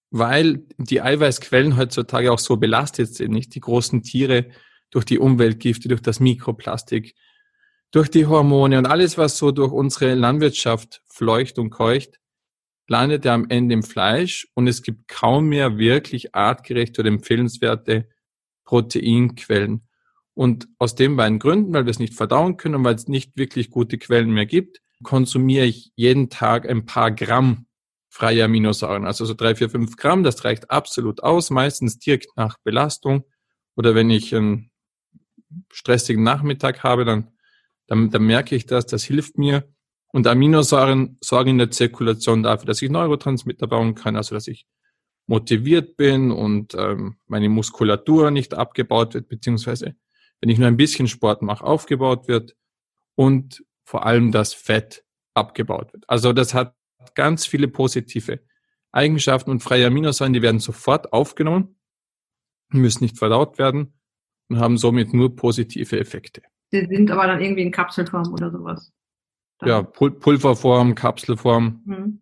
weil 0.09 0.65
die 0.77 1.01
Eiweißquellen 1.01 1.77
heutzutage 1.77 2.31
auch 2.31 2.39
so 2.39 2.57
belastet 2.57 3.13
sind, 3.13 3.31
nicht 3.31 3.53
die 3.53 3.59
großen 3.59 4.01
Tiere 4.01 4.49
durch 4.89 5.05
die 5.05 5.19
Umweltgifte, 5.19 5.89
durch 5.89 6.01
das 6.01 6.19
Mikroplastik, 6.19 7.15
durch 7.91 8.09
die 8.09 8.25
Hormone 8.25 8.77
und 8.77 8.85
alles, 8.85 9.17
was 9.17 9.37
so 9.37 9.51
durch 9.51 9.71
unsere 9.71 10.15
Landwirtschaft 10.15 11.01
fleucht 11.07 11.59
und 11.59 11.69
keucht, 11.69 12.19
landet 12.87 13.25
ja 13.25 13.33
am 13.33 13.47
Ende 13.49 13.73
im 13.73 13.83
Fleisch 13.83 14.47
und 14.53 14.67
es 14.67 14.83
gibt 14.83 15.07
kaum 15.07 15.47
mehr 15.47 15.77
wirklich 15.77 16.35
artgerechte 16.35 17.01
oder 17.01 17.09
empfehlenswerte 17.09 18.07
Proteinquellen. 18.65 19.87
Und 20.33 20.67
aus 20.79 20.95
den 20.95 21.15
beiden 21.15 21.39
Gründen, 21.39 21.73
weil 21.73 21.85
wir 21.85 21.91
es 21.91 21.99
nicht 21.99 22.13
verdauen 22.13 22.57
können 22.57 22.75
und 22.75 22.83
weil 22.83 22.95
es 22.95 23.07
nicht 23.07 23.37
wirklich 23.37 23.69
gute 23.69 23.97
Quellen 23.97 24.31
mehr 24.31 24.45
gibt, 24.45 24.81
konsumiere 25.01 25.65
ich 25.65 25.91
jeden 25.95 26.29
Tag 26.29 26.67
ein 26.67 26.85
paar 26.85 27.11
Gramm 27.11 27.67
freie 28.15 28.45
Aminosäuren. 28.45 29.05
Also 29.05 29.25
so 29.25 29.33
drei, 29.33 29.55
vier, 29.55 29.69
fünf 29.69 29.97
Gramm, 29.97 30.23
das 30.23 30.45
reicht 30.45 30.71
absolut 30.71 31.21
aus, 31.21 31.49
meistens 31.49 31.99
direkt 31.99 32.37
nach 32.37 32.57
Belastung. 32.63 33.25
Oder 33.75 33.93
wenn 33.93 34.09
ich 34.09 34.33
einen 34.33 34.71
stressigen 35.71 36.23
Nachmittag 36.23 36.83
habe, 36.83 37.03
dann, 37.03 37.31
dann, 37.87 38.11
dann 38.11 38.23
merke 38.23 38.55
ich 38.55 38.65
das, 38.65 38.85
das 38.85 39.03
hilft 39.03 39.37
mir. 39.37 39.69
Und 40.13 40.27
Aminosäuren 40.27 41.17
sorgen 41.19 41.51
in 41.51 41.57
der 41.57 41.71
Zirkulation 41.71 42.41
dafür, 42.41 42.67
dass 42.67 42.81
ich 42.81 42.89
Neurotransmitter 42.89 43.67
bauen 43.67 43.95
kann, 43.95 44.15
also 44.15 44.33
dass 44.33 44.47
ich 44.47 44.65
motiviert 45.27 45.97
bin 45.97 46.31
und 46.31 46.75
ähm, 46.75 47.17
meine 47.27 47.49
Muskulatur 47.49 48.31
nicht 48.31 48.53
abgebaut 48.53 49.13
wird, 49.13 49.27
beziehungsweise 49.27 49.95
wenn 50.41 50.49
ich 50.49 50.59
nur 50.59 50.67
ein 50.67 50.77
bisschen 50.77 51.07
Sport 51.07 51.41
mache, 51.41 51.63
aufgebaut 51.63 52.27
wird 52.27 52.55
und 53.15 53.63
vor 53.83 54.05
allem 54.05 54.31
das 54.31 54.53
Fett 54.53 55.03
abgebaut 55.33 55.93
wird. 55.93 56.03
Also 56.07 56.33
das 56.33 56.53
hat 56.53 56.75
ganz 57.15 57.45
viele 57.45 57.67
positive 57.67 58.41
Eigenschaften 58.91 59.51
und 59.51 59.61
freie 59.61 59.87
Aminosäuren, 59.87 60.33
die 60.33 60.41
werden 60.41 60.59
sofort 60.59 61.11
aufgenommen, 61.11 61.75
müssen 62.69 63.03
nicht 63.03 63.17
verdaut 63.17 63.57
werden 63.57 63.93
und 64.49 64.59
haben 64.59 64.77
somit 64.77 65.13
nur 65.13 65.35
positive 65.35 65.99
Effekte. 65.99 66.41
Die 66.71 66.85
sind 66.85 67.11
aber 67.11 67.27
dann 67.27 67.41
irgendwie 67.41 67.63
in 67.63 67.71
Kapselform 67.71 68.33
oder 68.33 68.51
sowas. 68.51 68.91
Dann. 69.59 69.69
Ja, 69.69 69.81
Pul 69.83 70.11
Pulverform, 70.11 70.95
Kapselform. 70.95 71.81
Mhm. 71.85 72.21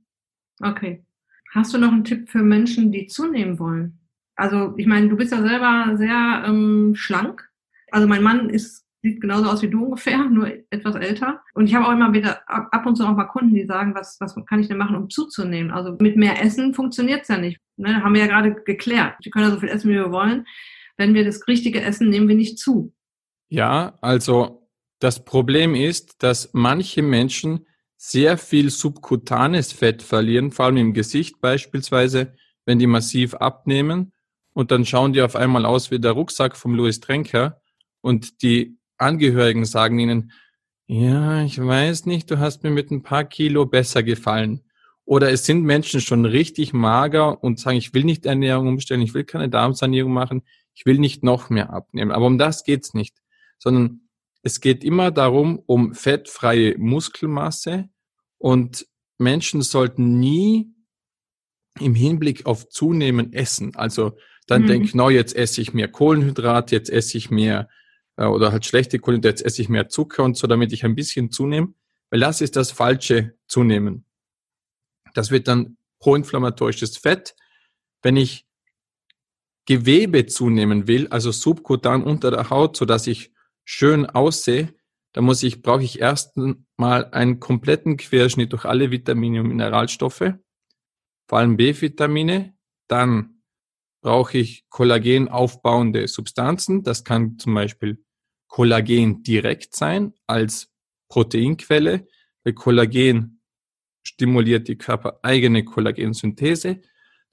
Okay. 0.62 1.06
Hast 1.54 1.74
du 1.74 1.78
noch 1.78 1.92
einen 1.92 2.04
Tipp 2.04 2.30
für 2.30 2.42
Menschen, 2.42 2.92
die 2.92 3.06
zunehmen 3.06 3.60
wollen? 3.60 4.00
Also, 4.36 4.74
ich 4.78 4.88
meine, 4.88 5.10
du 5.10 5.16
bist 5.16 5.32
ja 5.32 5.42
selber 5.42 5.96
sehr 5.98 6.44
ähm, 6.48 6.96
schlank. 6.96 7.48
Also 7.92 8.08
mein 8.08 8.24
Mann 8.24 8.50
ist, 8.50 8.84
sieht 9.04 9.22
genauso 9.22 9.48
aus 9.48 9.62
wie 9.62 9.70
du 9.70 9.86
ungefähr, 9.86 10.18
nur 10.30 10.52
etwas 10.72 10.96
älter. 10.96 11.42
Und 11.54 11.68
ich 11.68 11.76
habe 11.76 11.88
auch 11.88 11.92
immer 11.92 12.12
wieder 12.14 12.42
ab 12.48 12.86
und 12.86 12.96
zu 12.96 13.06
auch 13.06 13.16
mal 13.16 13.26
Kunden, 13.26 13.54
die 13.54 13.66
sagen, 13.66 13.94
was, 13.94 14.18
was 14.20 14.36
kann 14.48 14.60
ich 14.60 14.68
denn 14.68 14.78
machen, 14.78 14.96
um 14.96 15.10
zuzunehmen? 15.12 15.72
Also 15.72 15.96
mit 16.00 16.18
mehr 16.18 16.42
Essen 16.42 16.74
funktioniert's 16.74 17.28
ja 17.28 17.38
nicht. 17.38 17.60
Ne? 17.78 18.04
Haben 18.04 18.16
wir 18.16 18.22
ja 18.22 18.28
gerade 18.28 18.56
geklärt. 18.64 19.16
Wir 19.22 19.32
können 19.32 19.46
ja 19.46 19.52
so 19.52 19.60
viel 19.60 19.70
essen, 19.70 19.92
wie 19.92 19.96
wir 19.96 20.12
wollen. 20.12 20.48
Wenn 20.98 21.14
wir 21.14 21.24
das 21.24 21.48
richtige 21.48 21.82
essen, 21.82 22.10
nehmen 22.10 22.28
wir 22.28 22.36
nicht 22.36 22.58
zu. 22.58 22.94
Ja, 23.50 23.94
also 24.02 24.68
das 25.00 25.24
Problem 25.24 25.76
ist, 25.76 26.24
dass 26.24 26.50
manche 26.54 27.04
Menschen 27.04 27.68
sehr 28.06 28.38
viel 28.38 28.70
subkutanes 28.70 29.72
Fett 29.72 30.04
verlieren, 30.04 30.52
vor 30.52 30.66
allem 30.66 30.76
im 30.76 30.94
Gesicht 30.94 31.40
beispielsweise, 31.40 32.34
wenn 32.66 32.78
die 32.78 32.86
massiv 32.86 33.34
abnehmen 33.36 34.12
und 34.52 34.72
dann 34.72 34.86
schauen 34.86 35.14
die 35.14 35.22
auf 35.22 35.38
einmal 35.38 35.66
aus 35.66 35.90
wie 35.90 36.00
der 36.00 36.12
Rucksack 36.12 36.58
vom 36.58 36.76
Louis 36.76 37.00
Trenker 37.00 37.62
und 38.02 38.42
die 38.42 38.78
Angehörigen 38.98 39.64
sagen 39.64 40.00
ihnen, 40.00 40.34
ja, 40.86 41.46
ich 41.46 41.58
weiß 41.58 42.06
nicht, 42.06 42.30
du 42.30 42.40
hast 42.40 42.64
mir 42.64 42.72
mit 42.72 42.92
ein 42.92 43.04
paar 43.04 43.24
Kilo 43.24 43.66
besser 43.66 44.04
gefallen. 44.04 44.66
Oder 45.06 45.32
es 45.32 45.46
sind 45.46 45.64
Menschen 45.64 46.02
schon 46.02 46.26
richtig 46.26 46.74
mager 46.74 47.42
und 47.42 47.58
sagen, 47.58 47.78
ich 47.78 47.94
will 47.94 48.04
nicht 48.04 48.26
Ernährung 48.26 48.68
umstellen, 48.68 49.02
ich 49.02 49.14
will 49.14 49.24
keine 49.24 49.48
Darmsanierung 49.48 50.12
machen, 50.12 50.44
ich 50.74 50.86
will 50.86 51.00
nicht 51.00 51.24
noch 51.24 51.50
mehr 51.50 51.72
abnehmen. 51.72 52.12
Aber 52.12 52.26
um 52.26 52.38
das 52.38 52.66
geht's 52.66 52.94
nicht, 52.94 53.16
sondern 53.60 54.10
es 54.42 54.60
geht 54.60 54.84
immer 54.84 55.10
darum, 55.10 55.58
um 55.66 55.94
fettfreie 55.94 56.78
Muskelmasse 56.78 57.90
und 58.44 58.86
Menschen 59.20 59.62
sollten 59.62 60.20
nie 60.20 60.70
im 61.80 61.96
Hinblick 61.96 62.46
auf 62.46 62.68
Zunehmen 62.68 63.32
essen. 63.32 63.74
Also 63.76 64.18
dann 64.48 64.64
mhm. 64.64 64.68
denken, 64.68 64.98
no, 64.98 65.10
jetzt 65.10 65.34
esse 65.34 65.62
ich 65.62 65.74
mehr 65.74 65.88
Kohlenhydrate, 65.88 66.76
jetzt 66.76 66.90
esse 66.90 67.18
ich 67.18 67.32
mehr 67.32 67.70
äh, 68.18 68.26
oder 68.26 68.52
halt 68.52 68.66
schlechte 68.66 69.00
Kohlenhydrate, 69.00 69.30
jetzt 69.30 69.46
esse 69.46 69.62
ich 69.62 69.70
mehr 69.70 69.88
Zucker 69.88 70.26
und 70.26 70.36
so, 70.36 70.46
damit 70.46 70.74
ich 70.74 70.84
ein 70.84 70.94
bisschen 70.94 71.32
zunehme. 71.32 71.74
Weil 72.10 72.20
das 72.20 72.42
ist 72.42 72.58
das 72.58 72.74
falsche 72.74 73.34
Zunehmen. 73.48 74.04
Das 75.14 75.32
wird 75.32 75.48
dann 75.48 75.78
proinflammatorisches 76.00 76.98
Fett. 76.98 77.36
Wenn 78.02 78.18
ich 78.18 78.46
Gewebe 79.66 80.26
zunehmen 80.26 80.86
will, 80.88 81.08
also 81.08 81.32
subkutan 81.32 82.04
unter 82.04 82.30
der 82.30 82.50
Haut, 82.50 82.76
so 82.76 82.84
dass 82.84 83.08
ich 83.08 83.32
schön 83.64 84.06
aussehe, 84.06 84.76
dann 85.14 85.26
muss 85.26 85.44
ich, 85.44 85.62
brauche 85.62 85.84
ich 85.84 86.00
erst 86.00 86.38
mal 86.76 87.06
einen 87.12 87.40
kompletten 87.40 87.98
Querschnitt 87.98 88.52
durch 88.52 88.66
alle 88.66 88.90
Vitamine 88.90 89.42
und 89.42 89.48
Mineralstoffe, 89.48 90.34
vor 91.28 91.38
allem 91.38 91.56
B-Vitamine. 91.56 92.56
Dann 92.88 93.42
brauche 94.02 94.40
ich 94.40 94.66
Kollagen 94.70 95.30
aufbauende 95.30 96.08
Substanzen. 96.08 96.84
Das 96.84 97.04
kann 97.04 97.38
zum 97.38 97.54
Beispiel 97.54 98.04
Kollagen 98.48 99.24
direkt 99.24 99.76
sein 99.76 100.14
als 100.28 100.72
Proteinquelle, 101.10 102.08
weil 102.44 102.54
Kollagen 102.54 103.42
stimuliert 104.02 104.68
die 104.68 104.78
körpereigene 104.78 105.64
Kollagensynthese. 105.64 106.82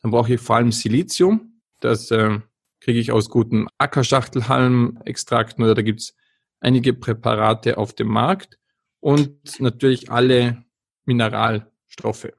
Dann 0.02 0.10
brauche 0.10 0.34
ich 0.34 0.40
vor 0.40 0.56
allem 0.56 0.70
Silizium. 0.70 1.62
Das 1.80 2.10
äh, 2.10 2.38
kriege 2.80 3.00
ich 3.00 3.10
aus 3.10 3.30
guten 3.30 3.66
Ackerschachtelhalmextrakten 3.78 5.64
oder 5.64 5.75
da 5.75 5.82
gibt's 5.82 6.14
einige 6.61 6.93
Präparate 6.95 7.79
auf 7.79 7.95
dem 7.95 8.09
Markt 8.09 8.59
und 9.00 9.61
natürlich 9.61 10.11
alle 10.11 10.64
Mineralstoffe. 11.05 12.33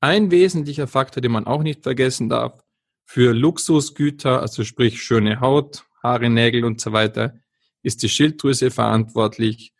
Ein 0.00 0.30
wesentlicher 0.30 0.86
Faktor, 0.86 1.20
den 1.20 1.32
man 1.32 1.46
auch 1.46 1.62
nicht 1.62 1.82
vergessen 1.82 2.28
darf, 2.28 2.62
für 3.04 3.32
Luxusgüter, 3.34 4.40
also 4.40 4.64
sprich 4.64 5.02
schöne 5.02 5.40
Haut, 5.40 5.84
Haare, 6.02 6.30
Nägel 6.30 6.64
und 6.64 6.80
so 6.80 6.92
weiter, 6.92 7.38
ist 7.82 8.02
die 8.02 8.08
Schilddrüse 8.08 8.70
verantwortlich 8.70 9.72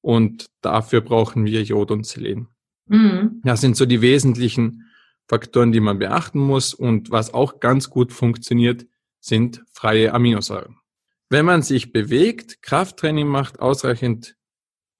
und 0.00 0.46
dafür 0.60 1.00
brauchen 1.00 1.44
wir 1.44 1.62
Jod 1.62 1.90
und 1.90 2.06
Selen. 2.06 2.48
Mhm. 2.86 3.40
Das 3.44 3.60
sind 3.60 3.76
so 3.76 3.86
die 3.86 4.00
wesentlichen 4.00 4.86
Faktoren, 5.26 5.72
die 5.72 5.80
man 5.80 5.98
beachten 5.98 6.38
muss 6.38 6.72
und 6.72 7.10
was 7.10 7.34
auch 7.34 7.60
ganz 7.60 7.90
gut 7.90 8.12
funktioniert, 8.12 8.86
sind 9.20 9.62
freie 9.72 10.14
Aminosäuren. 10.14 10.76
Wenn 11.30 11.44
man 11.44 11.62
sich 11.62 11.92
bewegt, 11.92 12.62
Krafttraining 12.62 13.26
macht, 13.26 13.60
ausreichend 13.60 14.36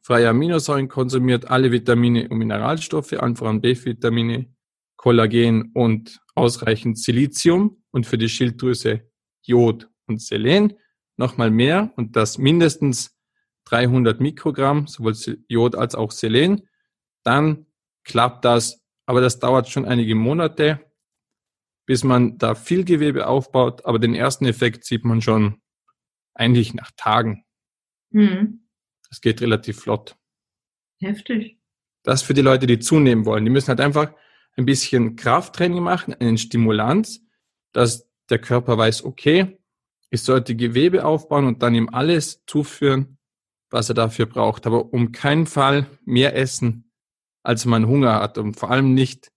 freie 0.03 0.29
Aminosäuren 0.29 0.89
konsumiert, 0.89 1.51
alle 1.51 1.73
Vitamine 1.73 2.29
und 2.29 2.39
Mineralstoffe, 2.39 3.15
einfach 3.15 3.53
B-Vitamine, 3.61 4.55
Kollagen 4.97 5.71
und 5.75 6.21
ausreichend 6.35 6.99
Silizium 6.99 7.83
und 7.91 8.07
für 8.07 8.19
die 8.19 8.29
Schilddrüse 8.29 9.09
Jod 9.43 9.89
und 10.07 10.21
Selen. 10.21 10.75
Nochmal 11.17 11.51
mehr 11.51 11.93
und 11.97 12.17
das 12.17 12.37
mindestens 12.37 13.17
300 13.67 14.21
Mikrogramm, 14.21 14.87
sowohl 14.87 15.15
Jod 15.49 15.77
als 15.77 15.95
auch 15.95 16.11
Selen, 16.11 16.69
dann 17.23 17.67
klappt 18.05 18.45
das, 18.45 18.83
aber 19.07 19.21
das 19.21 19.39
dauert 19.39 19.69
schon 19.69 19.85
einige 19.85 20.15
Monate, 20.15 20.81
bis 21.87 22.05
man 22.05 22.39
da 22.39 22.55
viel 22.55 22.85
Gewebe 22.85 23.27
aufbaut, 23.27 23.85
aber 23.85 23.99
den 23.99 24.15
ersten 24.15 24.47
Effekt 24.47 24.85
sieht 24.85 25.05
man 25.05 25.21
schon 25.21 25.61
eigentlich 26.39 26.75
nach 26.75 26.91
Tagen. 26.97 27.45
Mhm. 28.11 28.67
Das 29.09 29.21
geht 29.21 29.41
relativ 29.41 29.81
flott. 29.81 30.17
Heftig. 31.01 31.59
Das 32.03 32.23
für 32.23 32.35
die 32.35 32.43
Leute, 32.43 32.67
die 32.67 32.79
zunehmen 32.79 33.25
wollen. 33.25 33.45
Die 33.45 33.51
müssen 33.51 33.69
halt 33.69 33.81
einfach 33.81 34.13
ein 34.57 34.67
bisschen 34.67 35.17
Krafttraining 35.17 35.83
machen, 35.83 36.15
einen 36.15 36.39
Stimulanz, 36.39 37.21
dass 37.73 38.09
der 38.29 38.39
Körper 38.39 38.77
weiß, 38.77 39.05
okay, 39.05 39.59
ich 40.11 40.23
sollte 40.23 40.57
Gewebe 40.57 41.05
aufbauen 41.05 41.47
und 41.47 41.63
dann 41.63 41.75
ihm 41.75 41.91
alles 41.91 42.43
zuführen, 42.47 43.19
was 43.71 43.89
er 43.89 43.95
dafür 43.95 44.27
braucht. 44.27 44.67
Aber 44.67 44.93
um 44.93 45.13
keinen 45.13 45.47
Fall 45.47 45.87
mehr 46.05 46.35
essen, 46.37 46.91
als 47.43 47.65
man 47.67 47.87
Hunger 47.87 48.21
hat 48.21 48.39
und 48.39 48.55
vor 48.55 48.71
allem 48.71 48.95
nicht 48.95 49.31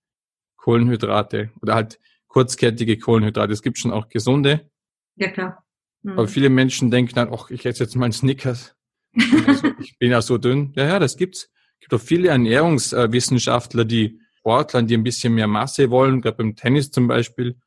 Kohlenhydrate 0.58 1.52
oder 1.62 1.76
halt 1.76 2.00
kurzkettige 2.28 2.98
Kohlenhydrate. 2.98 3.52
Es 3.52 3.62
gibt 3.62 3.78
schon 3.78 3.92
auch 3.92 4.08
gesunde. 4.08 4.70
Ja, 5.16 5.30
klar. 5.30 5.66
Mhm. 6.04 6.12
Aber 6.12 6.28
viele 6.28 6.50
Menschen 6.50 6.92
denken 6.92 7.16
dann, 7.16 7.30
ach, 7.34 7.50
ich 7.50 7.66
esse 7.66 7.84
jetzt 7.84 7.96
mal 7.96 8.06
einen 8.06 8.14
Snickers. 8.14 8.76
Ich 9.80 9.98
bin 9.98 10.12
ja 10.12 10.22
so 10.22 10.38
dünn. 10.38 10.74
Ja, 10.76 10.86
ja, 10.86 11.00
das 11.00 11.18
gibt's. 11.18 11.50
Es 11.80 11.80
gibt 11.82 11.94
auch 11.94 12.06
viele 12.06 12.30
Ernährungswissenschaftler, 12.30 13.84
die 13.84 14.20
Sportler, 14.38 14.84
die 14.84 14.96
ein 14.96 15.04
bisschen 15.04 15.34
mehr 15.34 15.48
Masse 15.48 15.90
wollen, 15.90 16.22
gerade 16.22 16.38
beim 16.38 16.56
Tennis 16.56 16.92
zum 16.92 17.08
Beispiel, 17.08 17.60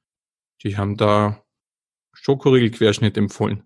die 0.62 0.77
haben 0.77 0.97
da 0.97 1.44
Schokoriegelquerschnitt 2.14 3.16
empfohlen. 3.16 3.64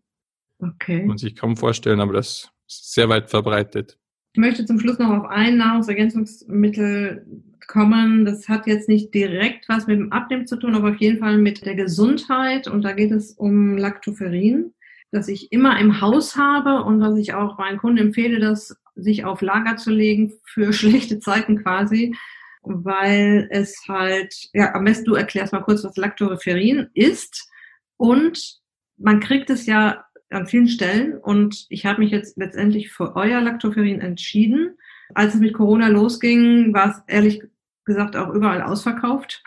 Okay. 0.58 1.04
Muss 1.04 1.20
sich 1.20 1.36
kaum 1.36 1.56
vorstellen, 1.56 2.00
aber 2.00 2.14
das 2.14 2.50
ist 2.66 2.92
sehr 2.92 3.08
weit 3.08 3.30
verbreitet. 3.30 3.98
Ich 4.32 4.40
möchte 4.40 4.66
zum 4.66 4.78
Schluss 4.78 4.98
noch 4.98 5.10
auf 5.10 5.24
ein 5.26 5.56
Nahrungsergänzungsmittel 5.56 7.26
kommen. 7.68 8.24
Das 8.24 8.48
hat 8.48 8.66
jetzt 8.66 8.88
nicht 8.88 9.14
direkt 9.14 9.68
was 9.68 9.86
mit 9.86 10.00
dem 10.00 10.12
Abnehmen 10.12 10.46
zu 10.46 10.56
tun, 10.56 10.74
aber 10.74 10.90
auf 10.90 10.96
jeden 10.96 11.18
Fall 11.18 11.38
mit 11.38 11.64
der 11.64 11.76
Gesundheit. 11.76 12.66
Und 12.66 12.82
da 12.82 12.92
geht 12.92 13.12
es 13.12 13.32
um 13.32 13.76
Lactoferin, 13.76 14.74
das 15.12 15.28
ich 15.28 15.52
immer 15.52 15.78
im 15.78 16.00
Haus 16.00 16.36
habe 16.36 16.82
und 16.82 17.00
was 17.00 17.16
ich 17.16 17.34
auch 17.34 17.58
meinen 17.58 17.78
Kunden 17.78 17.98
empfehle, 17.98 18.40
das 18.40 18.76
sich 18.96 19.24
auf 19.24 19.42
Lager 19.42 19.76
zu 19.76 19.90
legen 19.90 20.32
für 20.44 20.72
schlechte 20.74 21.20
Zeiten 21.20 21.62
quasi, 21.62 22.16
weil 22.62 23.48
es 23.50 23.84
halt, 23.88 24.34
ja, 24.52 24.74
am 24.74 24.84
besten 24.84 25.04
du 25.04 25.14
erklärst 25.14 25.52
mal 25.52 25.62
kurz, 25.62 25.84
was 25.84 25.96
Lactoferin 25.96 26.88
ist. 26.94 27.48
Und 27.96 28.58
man 28.96 29.20
kriegt 29.20 29.50
es 29.50 29.66
ja 29.66 30.04
an 30.30 30.46
vielen 30.46 30.68
Stellen 30.68 31.16
und 31.16 31.66
ich 31.68 31.86
habe 31.86 32.00
mich 32.00 32.10
jetzt 32.10 32.36
letztendlich 32.36 32.90
für 32.90 33.16
euer 33.16 33.40
Lactoferin 33.40 34.00
entschieden. 34.00 34.76
Als 35.14 35.34
es 35.34 35.40
mit 35.40 35.54
Corona 35.54 35.88
losging, 35.88 36.74
war 36.74 36.90
es 36.90 37.02
ehrlich 37.06 37.42
gesagt 37.88 38.14
auch 38.14 38.32
überall 38.32 38.62
ausverkauft. 38.62 39.42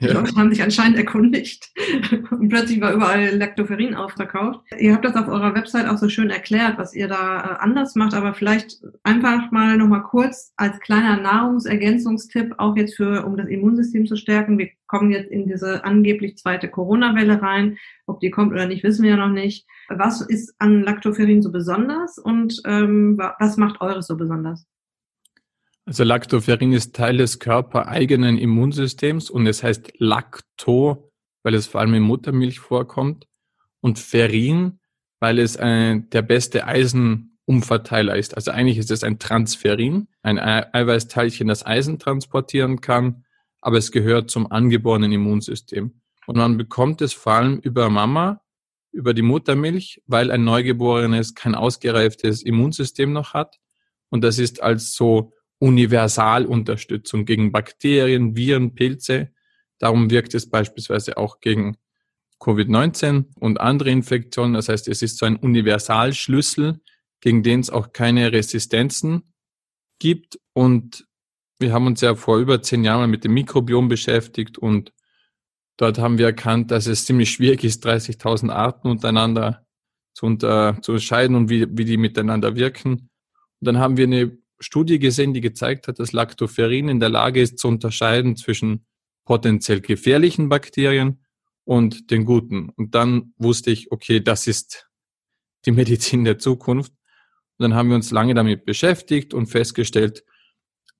Ja. 0.00 0.08
Die 0.08 0.14
Leute 0.14 0.34
haben 0.34 0.50
sich 0.50 0.62
anscheinend 0.62 0.96
erkundigt 0.96 1.70
und 2.30 2.48
plötzlich 2.48 2.80
war 2.80 2.94
überall 2.94 3.36
Lactoferin 3.36 3.94
ausverkauft. 3.94 4.60
Ihr 4.78 4.94
habt 4.94 5.04
das 5.04 5.14
auf 5.14 5.28
eurer 5.28 5.54
Website 5.54 5.86
auch 5.86 5.98
so 5.98 6.08
schön 6.08 6.30
erklärt, 6.30 6.78
was 6.78 6.94
ihr 6.94 7.06
da 7.06 7.40
äh, 7.40 7.56
anders 7.58 7.96
macht, 7.96 8.14
aber 8.14 8.32
vielleicht 8.32 8.80
einfach 9.02 9.50
mal 9.50 9.76
nochmal 9.76 10.02
kurz 10.02 10.54
als 10.56 10.80
kleiner 10.80 11.20
Nahrungsergänzungstipp, 11.20 12.54
auch 12.56 12.76
jetzt 12.76 12.96
für, 12.96 13.26
um 13.26 13.36
das 13.36 13.48
Immunsystem 13.48 14.06
zu 14.06 14.16
stärken. 14.16 14.56
Wir 14.56 14.70
kommen 14.86 15.10
jetzt 15.10 15.30
in 15.30 15.46
diese 15.46 15.84
angeblich 15.84 16.38
zweite 16.38 16.70
Corona-Welle 16.70 17.42
rein. 17.42 17.76
Ob 18.06 18.20
die 18.20 18.30
kommt 18.30 18.52
oder 18.52 18.66
nicht, 18.66 18.82
wissen 18.82 19.02
wir 19.02 19.10
ja 19.10 19.16
noch 19.18 19.28
nicht. 19.28 19.66
Was 19.90 20.22
ist 20.22 20.54
an 20.58 20.82
Lactoferin 20.82 21.42
so 21.42 21.52
besonders 21.52 22.16
und 22.16 22.58
ähm, 22.64 23.18
was 23.38 23.58
macht 23.58 23.82
eures 23.82 24.06
so 24.06 24.16
besonders? 24.16 24.66
Also 25.86 26.04
Lactoferrin 26.04 26.72
ist 26.72 26.94
Teil 26.94 27.16
des 27.16 27.38
körpereigenen 27.38 28.38
Immunsystems 28.38 29.30
und 29.30 29.46
es 29.46 29.62
heißt 29.62 29.92
Lacto, 29.98 31.10
weil 31.42 31.54
es 31.54 31.66
vor 31.66 31.80
allem 31.80 31.94
in 31.94 32.02
Muttermilch 32.02 32.60
vorkommt 32.60 33.26
und 33.80 33.98
Ferrin, 33.98 34.78
weil 35.20 35.38
es 35.38 35.56
ein, 35.56 36.08
der 36.10 36.22
beste 36.22 36.66
Eisenumverteiler 36.66 38.16
ist. 38.16 38.36
Also 38.36 38.50
eigentlich 38.50 38.78
ist 38.78 38.90
es 38.90 39.04
ein 39.04 39.18
Transferin, 39.18 40.08
ein 40.22 40.38
Eiweißteilchen, 40.38 41.48
das 41.48 41.64
Eisen 41.64 41.98
transportieren 41.98 42.80
kann, 42.80 43.24
aber 43.60 43.78
es 43.78 43.90
gehört 43.90 44.30
zum 44.30 44.50
angeborenen 44.50 45.12
Immunsystem. 45.12 46.00
Und 46.26 46.36
man 46.36 46.56
bekommt 46.56 47.00
es 47.02 47.12
vor 47.12 47.32
allem 47.32 47.58
über 47.58 47.90
Mama, 47.90 48.42
über 48.92 49.14
die 49.14 49.22
Muttermilch, 49.22 50.02
weil 50.06 50.30
ein 50.30 50.44
Neugeborenes 50.44 51.34
kein 51.34 51.54
ausgereiftes 51.54 52.42
Immunsystem 52.42 53.12
noch 53.12 53.34
hat. 53.34 53.58
Und 54.10 54.22
das 54.22 54.38
ist 54.38 54.62
als 54.62 54.94
so 54.94 55.32
Universalunterstützung 55.60 57.26
gegen 57.26 57.52
Bakterien, 57.52 58.34
Viren, 58.34 58.74
Pilze. 58.74 59.30
Darum 59.78 60.10
wirkt 60.10 60.34
es 60.34 60.48
beispielsweise 60.48 61.16
auch 61.16 61.40
gegen 61.40 61.76
Covid-19 62.40 63.26
und 63.38 63.60
andere 63.60 63.90
Infektionen. 63.90 64.54
Das 64.54 64.68
heißt, 64.68 64.88
es 64.88 65.02
ist 65.02 65.18
so 65.18 65.26
ein 65.26 65.36
Universalschlüssel, 65.36 66.80
gegen 67.20 67.42
den 67.42 67.60
es 67.60 67.70
auch 67.70 67.92
keine 67.92 68.32
Resistenzen 68.32 69.34
gibt. 69.98 70.40
Und 70.54 71.06
wir 71.58 71.72
haben 71.72 71.86
uns 71.86 72.00
ja 72.00 72.14
vor 72.14 72.38
über 72.38 72.62
zehn 72.62 72.82
Jahren 72.82 73.10
mit 73.10 73.24
dem 73.24 73.34
Mikrobiom 73.34 73.88
beschäftigt 73.88 74.56
und 74.56 74.94
dort 75.76 75.98
haben 75.98 76.16
wir 76.16 76.26
erkannt, 76.26 76.70
dass 76.70 76.86
es 76.86 77.04
ziemlich 77.04 77.30
schwierig 77.30 77.64
ist, 77.64 77.86
30.000 77.86 78.50
Arten 78.50 78.88
untereinander 78.88 79.66
zu, 80.14 80.24
unter, 80.24 80.78
zu 80.80 80.92
unterscheiden 80.92 81.36
und 81.36 81.50
wie, 81.50 81.66
wie 81.70 81.84
die 81.84 81.98
miteinander 81.98 82.56
wirken. 82.56 82.92
Und 83.60 83.66
dann 83.66 83.78
haben 83.78 83.98
wir 83.98 84.04
eine 84.04 84.39
Studie 84.60 84.98
gesehen, 84.98 85.32
die 85.32 85.40
gezeigt 85.40 85.88
hat, 85.88 85.98
dass 85.98 86.12
Lactoferrin 86.12 86.88
in 86.88 87.00
der 87.00 87.08
Lage 87.08 87.40
ist 87.40 87.58
zu 87.58 87.68
unterscheiden 87.68 88.36
zwischen 88.36 88.84
potenziell 89.24 89.80
gefährlichen 89.80 90.48
Bakterien 90.48 91.24
und 91.64 92.10
den 92.10 92.24
guten. 92.24 92.70
Und 92.70 92.94
dann 92.94 93.32
wusste 93.38 93.70
ich, 93.70 93.90
okay, 93.90 94.20
das 94.20 94.46
ist 94.46 94.88
die 95.64 95.72
Medizin 95.72 96.24
der 96.24 96.38
Zukunft. 96.38 96.92
Und 96.92 97.64
dann 97.64 97.74
haben 97.74 97.88
wir 97.88 97.96
uns 97.96 98.10
lange 98.10 98.34
damit 98.34 98.64
beschäftigt 98.64 99.34
und 99.34 99.46
festgestellt, 99.46 100.24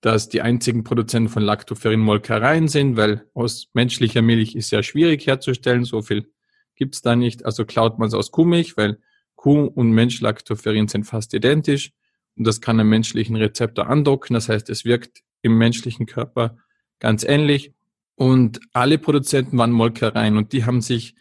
dass 0.00 0.30
die 0.30 0.40
einzigen 0.40 0.82
Produzenten 0.82 1.28
von 1.28 1.42
Lactoferrin 1.42 2.00
Molkereien 2.00 2.68
sind, 2.68 2.96
weil 2.96 3.28
aus 3.34 3.68
menschlicher 3.74 4.22
Milch 4.22 4.54
ist 4.54 4.70
ja 4.70 4.82
schwierig 4.82 5.26
herzustellen, 5.26 5.84
so 5.84 6.00
viel 6.00 6.32
gibt's 6.74 7.02
da 7.02 7.16
nicht. 7.16 7.44
Also 7.44 7.66
klaut 7.66 7.98
man 7.98 8.08
es 8.08 8.14
aus 8.14 8.30
Kuhmilch, 8.30 8.78
weil 8.78 8.98
Kuh 9.36 9.64
und 9.64 9.90
Mensch 9.90 10.20
Lactoferrin 10.20 10.88
sind 10.88 11.04
fast 11.04 11.34
identisch 11.34 11.92
und 12.36 12.46
das 12.46 12.60
kann 12.60 12.80
einen 12.80 12.88
menschlichen 12.88 13.36
Rezeptor 13.36 13.88
andocken. 13.88 14.34
Das 14.34 14.48
heißt, 14.48 14.70
es 14.70 14.84
wirkt 14.84 15.22
im 15.42 15.58
menschlichen 15.58 16.06
Körper 16.06 16.56
ganz 16.98 17.24
ähnlich. 17.24 17.72
Und 18.14 18.60
alle 18.72 18.98
Produzenten 18.98 19.56
waren 19.58 19.72
Molkereien 19.72 20.36
und 20.36 20.52
die 20.52 20.64
haben 20.64 20.80
sich 20.80 21.14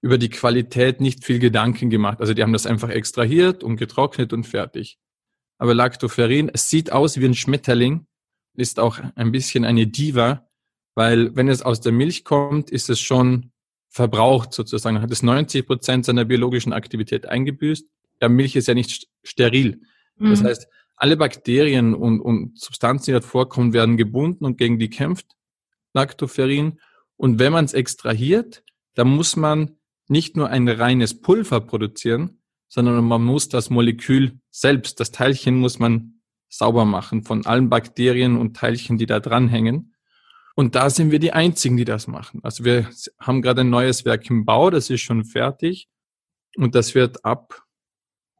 über 0.00 0.18
die 0.18 0.30
Qualität 0.30 1.00
nicht 1.00 1.24
viel 1.24 1.38
Gedanken 1.38 1.88
gemacht. 1.88 2.20
Also 2.20 2.34
die 2.34 2.42
haben 2.42 2.52
das 2.52 2.66
einfach 2.66 2.88
extrahiert 2.88 3.62
und 3.62 3.76
getrocknet 3.76 4.32
und 4.32 4.44
fertig. 4.44 4.98
Aber 5.58 5.74
Lactoferrin, 5.74 6.50
es 6.52 6.68
sieht 6.68 6.90
aus 6.90 7.20
wie 7.20 7.24
ein 7.24 7.36
Schmetterling, 7.36 8.06
ist 8.54 8.80
auch 8.80 8.98
ein 9.14 9.30
bisschen 9.30 9.64
eine 9.64 9.86
Diva, 9.86 10.48
weil 10.96 11.34
wenn 11.36 11.48
es 11.48 11.62
aus 11.62 11.80
der 11.80 11.92
Milch 11.92 12.24
kommt, 12.24 12.70
ist 12.70 12.90
es 12.90 13.00
schon 13.00 13.52
verbraucht 13.88 14.52
sozusagen, 14.52 15.00
hat 15.00 15.10
es 15.10 15.22
90 15.22 15.66
Prozent 15.66 16.04
seiner 16.04 16.24
biologischen 16.24 16.72
Aktivität 16.72 17.26
eingebüßt. 17.26 17.86
Ja, 18.20 18.28
Milch 18.28 18.56
ist 18.56 18.68
ja 18.68 18.74
nicht 18.74 19.06
steril. 19.22 19.82
Das 20.18 20.42
mhm. 20.42 20.46
heißt, 20.46 20.68
alle 20.96 21.16
Bakterien 21.16 21.94
und, 21.94 22.20
und 22.20 22.58
Substanzen, 22.58 23.06
die 23.06 23.12
dort 23.12 23.24
vorkommen, 23.24 23.72
werden 23.72 23.96
gebunden 23.96 24.44
und 24.44 24.58
gegen 24.58 24.78
die 24.78 24.90
kämpft 24.90 25.26
Lactoferrin. 25.94 26.80
Und 27.16 27.38
wenn 27.38 27.52
man 27.52 27.64
es 27.64 27.74
extrahiert, 27.74 28.62
dann 28.94 29.08
muss 29.08 29.36
man 29.36 29.76
nicht 30.08 30.36
nur 30.36 30.48
ein 30.48 30.68
reines 30.68 31.20
Pulver 31.20 31.60
produzieren, 31.60 32.42
sondern 32.68 33.04
man 33.04 33.22
muss 33.22 33.48
das 33.48 33.70
Molekül 33.70 34.38
selbst, 34.50 35.00
das 35.00 35.10
Teilchen 35.10 35.56
muss 35.56 35.78
man 35.78 36.20
sauber 36.48 36.84
machen 36.84 37.24
von 37.24 37.46
allen 37.46 37.68
Bakterien 37.68 38.36
und 38.36 38.56
Teilchen, 38.56 38.98
die 38.98 39.06
da 39.06 39.20
dranhängen. 39.20 39.94
Und 40.54 40.74
da 40.74 40.90
sind 40.90 41.10
wir 41.10 41.18
die 41.18 41.32
Einzigen, 41.32 41.76
die 41.76 41.84
das 41.84 42.06
machen. 42.06 42.40
Also 42.42 42.64
wir 42.64 42.90
haben 43.18 43.40
gerade 43.40 43.62
ein 43.62 43.70
neues 43.70 44.04
Werk 44.04 44.28
im 44.28 44.44
Bau, 44.44 44.70
das 44.70 44.90
ist 44.90 45.00
schon 45.00 45.24
fertig. 45.24 45.88
Und 46.56 46.74
das 46.74 46.94
wird 46.94 47.24
ab 47.24 47.62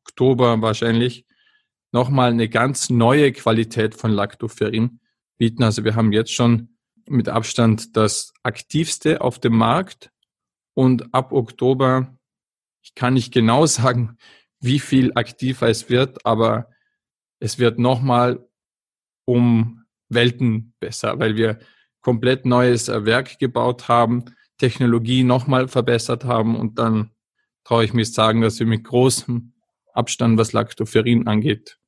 Oktober 0.05 0.61
wahrscheinlich 0.61 1.25
nochmal 1.93 2.31
eine 2.31 2.49
ganz 2.49 2.91
neue 2.91 3.33
Qualität 3.33 3.95
von 3.95 4.11
Lactoferrin 4.11 5.01
bieten. 5.39 5.63
Also 5.63 5.85
wir 5.85 5.95
haben 5.95 6.13
jetzt 6.13 6.33
schon 6.33 6.77
mit 7.09 7.29
Abstand 7.29 7.97
das 7.97 8.33
aktivste 8.43 9.21
auf 9.21 9.39
dem 9.39 9.57
Markt 9.57 10.11
und 10.75 11.15
ab 11.15 11.33
Oktober, 11.33 12.17
ich 12.83 12.95
kann 12.95 13.15
nicht 13.15 13.33
genau 13.33 13.67
sagen, 13.67 14.17
wie 14.61 14.79
viel 14.79 15.13
aktiver 15.15 15.69
es 15.69 15.91
wird, 15.91 16.25
aber 16.25 16.69
es 17.41 17.59
wird 17.59 17.79
nochmal 17.79 18.49
um 19.25 19.85
Welten 20.09 20.75
besser, 20.79 21.19
weil 21.19 21.37
wir 21.37 21.59
komplett 22.01 22.47
neues 22.47 22.89
Werk 22.89 23.39
gebaut 23.39 23.89
haben, 23.89 24.25
Technologie 24.59 25.25
nochmal 25.25 25.69
verbessert 25.69 26.25
haben 26.25 26.55
und 26.57 26.79
dann 26.79 27.11
traue 27.65 27.85
ich 27.85 27.93
mich 27.93 28.13
sagen, 28.13 28.43
dass 28.43 28.59
wir 28.61 28.67
mit 28.67 28.85
großem 28.85 29.53
Abstand, 29.93 30.39
was 30.39 30.53
Lactoferrin 30.53 31.27
angeht, 31.27 31.79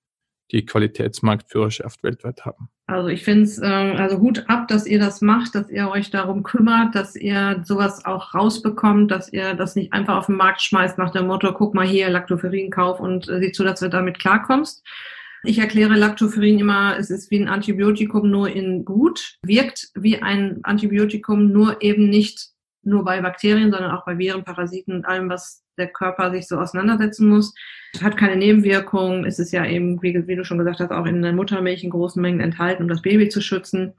die 0.53 0.65
Qualitätsmarktführerschaft 0.65 2.03
weltweit 2.03 2.45
haben. 2.45 2.69
Also 2.87 3.09
ich 3.09 3.25
finde 3.25 3.45
es, 3.45 3.59
ähm, 3.59 3.97
also 3.97 4.19
Hut 4.19 4.45
ab, 4.49 4.69
dass 4.69 4.87
ihr 4.87 4.99
das 4.99 5.23
macht, 5.23 5.55
dass 5.55 5.71
ihr 5.71 5.89
euch 5.89 6.11
darum 6.11 6.43
kümmert, 6.43 6.95
dass 6.95 7.17
ihr 7.17 7.63
sowas 7.65 8.05
auch 8.05 8.35
rausbekommt, 8.35 9.11
dass 9.11 9.33
ihr 9.33 9.55
das 9.55 9.75
nicht 9.75 9.93
einfach 9.93 10.17
auf 10.19 10.27
den 10.27 10.37
Markt 10.37 10.61
schmeißt 10.61 10.99
nach 10.99 11.11
dem 11.11 11.27
Motto, 11.27 11.53
guck 11.55 11.75
mal 11.75 11.87
hier, 11.87 12.11
Lactoferrin 12.11 12.71
kauf 12.71 13.01
und 13.01 13.29
äh, 13.29 13.41
sieh 13.41 13.53
zu, 13.53 13.65
dass 13.65 13.81
du 13.81 13.89
damit 13.89 14.19
klarkommst. 14.19 14.85
Ich 15.45 15.59
erkläre 15.59 15.95
Lactoferrin 15.95 16.59
immer, 16.59 16.97
es 16.99 17.11
ist 17.11 17.31
wie 17.31 17.39
ein 17.39 17.49
Antibiotikum 17.49 18.31
nur 18.31 18.49
in 18.49 18.85
gut, 18.85 19.39
wirkt 19.43 19.91
wie 19.95 20.23
ein 20.23 20.61
Antibiotikum, 20.63 21.53
nur 21.53 21.83
eben 21.83 22.09
nicht 22.09 22.51
nur 22.83 23.05
bei 23.05 23.21
Bakterien, 23.21 23.71
sondern 23.71 23.91
auch 23.93 24.05
bei 24.05 24.19
Viren, 24.19 24.45
Parasiten 24.45 24.95
und 24.95 25.05
allem, 25.07 25.29
was 25.31 25.64
der 25.79 25.89
Körper 25.89 26.31
sich 26.31 26.47
so 26.47 26.59
auseinandersetzen 26.59 27.29
muss. 27.29 27.55
Hat 28.03 28.17
keine 28.17 28.37
Nebenwirkungen. 28.37 29.25
Es 29.25 29.39
ist 29.39 29.53
ja 29.53 29.65
eben, 29.67 30.03
wie, 30.03 30.27
wie, 30.27 30.37
du 30.37 30.45
schon 30.45 30.59
gesagt 30.59 30.81
hast, 30.81 30.91
auch 30.91 31.07
in 31.07 31.23
der 31.23 31.33
Muttermilch 31.33 31.85
in 31.85 31.91
großen 31.91 32.21
Mengen 32.21 32.41
enthalten, 32.41 32.83
um 32.83 32.89
das 32.89 33.03
Baby 33.03 33.29
zu 33.29 33.41
schützen. 33.41 33.95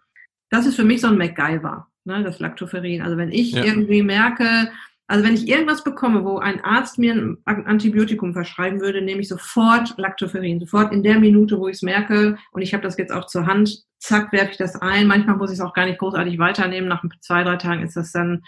Das 0.49 0.65
ist 0.65 0.75
für 0.75 0.83
mich 0.83 1.01
so 1.01 1.07
ein 1.07 1.17
MacGyver, 1.17 1.87
ne, 2.05 2.23
das 2.23 2.39
Lactoferrin. 2.39 3.01
Also 3.01 3.17
wenn 3.17 3.31
ich 3.31 3.53
ja. 3.53 3.63
irgendwie 3.63 4.03
merke, 4.03 4.69
also 5.07 5.23
wenn 5.23 5.35
ich 5.35 5.47
irgendwas 5.47 5.83
bekomme, 5.83 6.23
wo 6.23 6.39
ein 6.39 6.63
Arzt 6.63 6.97
mir 6.97 7.13
ein 7.13 7.37
Antibiotikum 7.45 8.33
verschreiben 8.33 8.81
würde, 8.81 9.01
nehme 9.01 9.21
ich 9.21 9.27
sofort 9.27 9.93
Lactoferrin. 9.97 10.59
Sofort 10.59 10.91
in 10.91 11.03
der 11.03 11.19
Minute, 11.19 11.59
wo 11.59 11.67
ich 11.67 11.75
es 11.75 11.81
merke, 11.83 12.37
und 12.51 12.61
ich 12.63 12.73
habe 12.73 12.83
das 12.83 12.97
jetzt 12.97 13.11
auch 13.11 13.27
zur 13.27 13.45
Hand, 13.45 13.83
zack, 13.99 14.33
werfe 14.33 14.51
ich 14.51 14.57
das 14.57 14.75
ein. 14.75 15.07
Manchmal 15.07 15.37
muss 15.37 15.51
ich 15.51 15.59
es 15.59 15.65
auch 15.65 15.73
gar 15.73 15.85
nicht 15.85 15.99
großartig 15.99 16.39
weiternehmen. 16.39 16.89
Nach 16.89 17.03
zwei, 17.21 17.43
drei 17.43 17.57
Tagen 17.57 17.83
ist 17.83 17.95
das 17.95 18.11
dann 18.11 18.43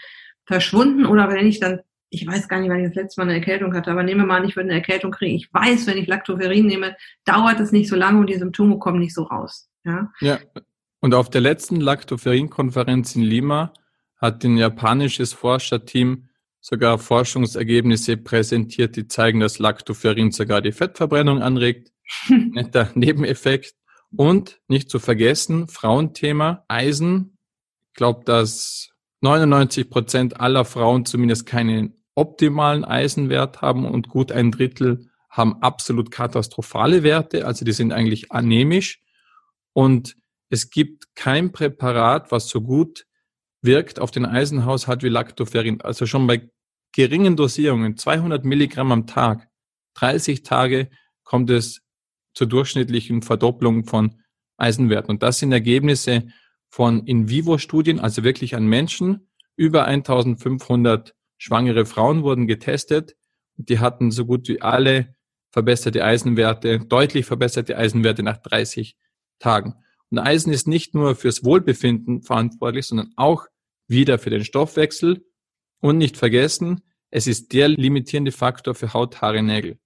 verschwunden. 0.46 1.06
Oder 1.06 1.28
wenn 1.28 1.46
ich 1.46 1.60
dann 1.60 1.80
ich 2.10 2.26
weiß 2.26 2.48
gar 2.48 2.60
nicht, 2.60 2.70
wann 2.70 2.80
ich 2.80 2.86
das 2.86 2.94
letzte 2.94 3.20
Mal 3.20 3.28
eine 3.28 3.38
Erkältung 3.38 3.74
hatte, 3.74 3.90
aber 3.90 4.02
nehme 4.02 4.24
mal 4.24 4.38
an, 4.38 4.48
ich 4.48 4.56
würde 4.56 4.70
eine 4.70 4.78
Erkältung 4.78 5.10
kriegen. 5.10 5.36
Ich 5.36 5.52
weiß, 5.52 5.86
wenn 5.86 5.98
ich 5.98 6.06
Lactoferrin 6.06 6.66
nehme, 6.66 6.96
dauert 7.24 7.60
es 7.60 7.72
nicht 7.72 7.88
so 7.88 7.96
lange 7.96 8.20
und 8.20 8.28
die 8.28 8.38
Symptome 8.38 8.78
kommen 8.78 8.98
nicht 8.98 9.14
so 9.14 9.24
raus. 9.24 9.68
Ja. 9.84 10.10
ja. 10.20 10.38
Und 11.00 11.14
auf 11.14 11.30
der 11.30 11.40
letzten 11.40 11.80
Lactoferrin-Konferenz 11.80 13.14
in 13.14 13.22
Lima 13.22 13.72
hat 14.16 14.42
ein 14.44 14.56
japanisches 14.56 15.32
Forscherteam 15.32 16.28
sogar 16.60 16.98
Forschungsergebnisse 16.98 18.16
präsentiert, 18.16 18.96
die 18.96 19.06
zeigen, 19.06 19.40
dass 19.40 19.58
Lactoferrin 19.58 20.32
sogar 20.32 20.60
die 20.60 20.72
Fettverbrennung 20.72 21.40
anregt. 21.40 21.92
Netter 22.28 22.90
Nebeneffekt. 22.94 23.74
Und 24.16 24.60
nicht 24.68 24.90
zu 24.90 24.98
vergessen, 24.98 25.68
Frauenthema, 25.68 26.64
Eisen. 26.68 27.36
Ich 27.88 27.94
glaube, 27.94 28.24
dass 28.24 28.90
99 29.20 29.90
Prozent 29.90 30.40
aller 30.40 30.64
Frauen 30.64 31.04
zumindest 31.04 31.44
keinen 31.44 31.97
optimalen 32.18 32.84
Eisenwert 32.84 33.62
haben 33.62 33.86
und 33.86 34.08
gut 34.08 34.32
ein 34.32 34.50
Drittel 34.50 35.08
haben 35.30 35.62
absolut 35.62 36.10
katastrophale 36.10 37.02
Werte, 37.02 37.46
also 37.46 37.64
die 37.64 37.72
sind 37.72 37.92
eigentlich 37.92 38.32
anämisch. 38.32 39.00
Und 39.72 40.16
es 40.50 40.70
gibt 40.70 41.14
kein 41.14 41.52
Präparat, 41.52 42.32
was 42.32 42.48
so 42.48 42.60
gut 42.60 43.06
wirkt 43.62 44.00
auf 44.00 44.10
den 44.10 44.26
Eisenhaushalt 44.26 45.02
wie 45.02 45.08
Lactoferrin. 45.08 45.80
Also 45.80 46.06
schon 46.06 46.26
bei 46.26 46.50
geringen 46.92 47.36
Dosierungen, 47.36 47.96
200 47.96 48.44
Milligramm 48.44 48.92
am 48.92 49.06
Tag, 49.06 49.48
30 49.94 50.42
Tage 50.42 50.90
kommt 51.22 51.50
es 51.50 51.82
zur 52.34 52.46
durchschnittlichen 52.46 53.22
Verdopplung 53.22 53.84
von 53.84 54.22
Eisenwerten. 54.56 55.10
Und 55.10 55.22
das 55.22 55.38
sind 55.38 55.52
Ergebnisse 55.52 56.28
von 56.68 57.06
In-vivo-Studien, 57.06 58.00
also 58.00 58.24
wirklich 58.24 58.54
an 58.54 58.66
Menschen. 58.66 59.28
Über 59.56 59.84
1500 59.86 61.14
schwangere 61.38 61.86
Frauen 61.86 62.22
wurden 62.22 62.46
getestet. 62.46 63.16
Die 63.56 63.78
hatten 63.78 64.10
so 64.10 64.26
gut 64.26 64.48
wie 64.48 64.60
alle 64.60 65.14
verbesserte 65.50 66.04
Eisenwerte, 66.04 66.80
deutlich 66.80 67.26
verbesserte 67.26 67.76
Eisenwerte 67.78 68.22
nach 68.22 68.36
30 68.36 68.96
Tagen. 69.38 69.74
Und 70.10 70.18
Eisen 70.18 70.52
ist 70.52 70.68
nicht 70.68 70.94
nur 70.94 71.14
fürs 71.14 71.44
Wohlbefinden 71.44 72.22
verantwortlich, 72.22 72.86
sondern 72.86 73.12
auch 73.16 73.46
wieder 73.86 74.18
für 74.18 74.30
den 74.30 74.44
Stoffwechsel. 74.44 75.24
Und 75.80 75.98
nicht 75.98 76.16
vergessen, 76.16 76.82
es 77.10 77.26
ist 77.26 77.52
der 77.52 77.68
limitierende 77.68 78.32
Faktor 78.32 78.74
für 78.74 78.92
Haut, 78.92 79.22
Haare, 79.22 79.42
Nägel. 79.42 79.78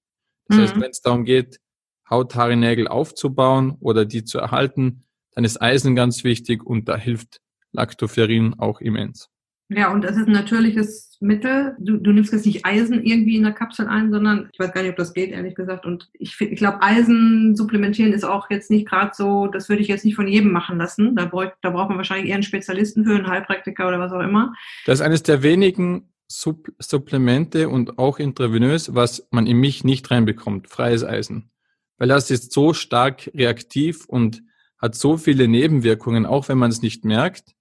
Das 0.46 0.56
mhm. 0.56 0.62
heißt, 0.62 0.80
wenn 0.80 0.90
es 0.90 1.00
darum 1.00 1.24
geht, 1.24 1.60
Haut, 2.08 2.34
Haare, 2.34 2.56
Nägel 2.56 2.88
aufzubauen 2.88 3.76
oder 3.80 4.04
die 4.04 4.24
zu 4.24 4.38
erhalten, 4.38 5.04
dann 5.34 5.44
ist 5.44 5.60
Eisen 5.60 5.94
ganz 5.94 6.24
wichtig 6.24 6.64
und 6.64 6.88
da 6.88 6.96
hilft 6.96 7.40
Lactoferrin 7.72 8.54
auch 8.58 8.80
immens. 8.80 9.28
Ja, 9.74 9.92
und 9.92 10.04
es 10.04 10.16
ist 10.16 10.26
ein 10.26 10.32
natürliches 10.32 11.16
Mittel. 11.20 11.76
Du, 11.78 11.96
du 11.96 12.12
nimmst 12.12 12.32
jetzt 12.32 12.46
nicht 12.46 12.64
Eisen 12.64 13.02
irgendwie 13.02 13.37
in 13.37 13.44
der 13.44 13.52
Kapsel 13.52 13.87
ein, 13.87 14.11
sondern 14.11 14.48
ich 14.52 14.58
weiß 14.58 14.72
gar 14.72 14.82
nicht, 14.82 14.90
ob 14.90 14.96
das 14.96 15.14
geht, 15.14 15.30
ehrlich 15.30 15.54
gesagt. 15.54 15.87
Und 15.87 16.11
ich, 16.14 16.38
ich 16.40 16.58
glaube, 16.58 16.82
Eisen 16.82 17.54
supplementieren 17.56 18.12
ist 18.12 18.24
auch 18.24 18.50
jetzt 18.50 18.70
nicht 18.70 18.88
gerade 18.88 19.12
so, 19.14 19.46
das 19.46 19.68
würde 19.68 19.82
ich 19.82 19.88
jetzt 19.88 20.04
nicht 20.04 20.16
von 20.16 20.28
jedem 20.28 20.52
machen 20.52 20.78
lassen. 20.78 21.16
Da, 21.16 21.24
bräuch, 21.24 21.50
da 21.62 21.70
braucht 21.70 21.88
man 21.88 21.98
wahrscheinlich 21.98 22.28
eher 22.28 22.35
einen 22.35 22.42
Spezialisten 22.42 23.04
für, 23.04 23.14
einen 23.14 23.28
Heilpraktiker 23.28 23.88
oder 23.88 23.98
was 23.98 24.12
auch 24.12 24.20
immer. 24.20 24.52
Das 24.85 24.98
ist 24.98 25.04
eines 25.04 25.22
der 25.22 25.42
wenigen 25.42 26.08
Supp 26.28 26.72
Supplemente 26.78 27.68
und 27.68 27.98
auch 27.98 28.18
intravenös, 28.18 28.94
was 28.94 29.26
man 29.30 29.46
in 29.46 29.58
mich 29.58 29.85
nicht 29.85 30.11
reinbekommt, 30.11 30.68
freies 30.68 31.04
Eisen. 31.04 31.50
Weil 31.98 32.08
das 32.08 32.30
ist 32.30 32.52
so 32.52 32.72
stark 32.72 33.30
reaktiv 33.35 34.06
und 34.06 34.42
hat 34.78 34.94
so 34.94 35.16
viele 35.16 35.46
Nebenwirkungen, 35.46 36.26
auch 36.26 36.48
wenn 36.48 36.58
man 36.58 36.70
es 36.70 36.82
nicht 36.82 37.04
merkt. 37.04 37.54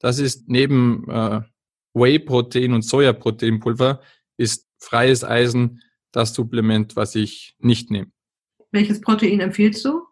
Das 0.00 0.18
ist 0.18 0.48
neben 0.48 1.08
äh, 1.08 1.42
Whey-Protein 1.94 2.72
und 2.72 2.82
Sojaproteinpulver 2.82 4.00
ist 4.36 4.68
freies 4.78 5.24
Eisen 5.24 5.82
das 6.12 6.34
Supplement, 6.34 6.96
was 6.96 7.14
ich 7.14 7.56
nicht 7.58 7.90
nehme. 7.90 8.10
Welches 8.70 9.00
Protein 9.00 9.40
empfiehlst 9.40 9.84
du? 9.84 10.02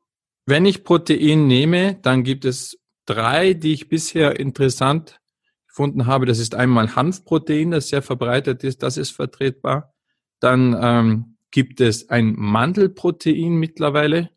Wenn 0.46 0.66
ich 0.66 0.84
Protein 0.84 1.46
nehme, 1.46 1.94
dann 2.02 2.24
gibt 2.24 2.44
es 2.44 2.78
drei, 3.06 3.54
die 3.54 3.72
ich 3.72 3.88
bisher 3.88 4.38
interessant 4.38 5.20
gefunden 5.66 6.06
habe. 6.06 6.26
Das 6.26 6.38
ist 6.38 6.54
einmal 6.54 6.94
Hanfprotein, 6.94 7.70
das 7.70 7.88
sehr 7.88 8.02
verbreitet 8.02 8.64
ist, 8.64 8.82
das 8.82 8.96
ist 8.96 9.10
vertretbar. 9.10 9.94
Dann 10.40 10.76
ähm, 10.80 11.36
gibt 11.50 11.80
es 11.80 12.08
ein 12.10 12.34
Mandelprotein 12.36 13.54
mittlerweile. 13.54 14.30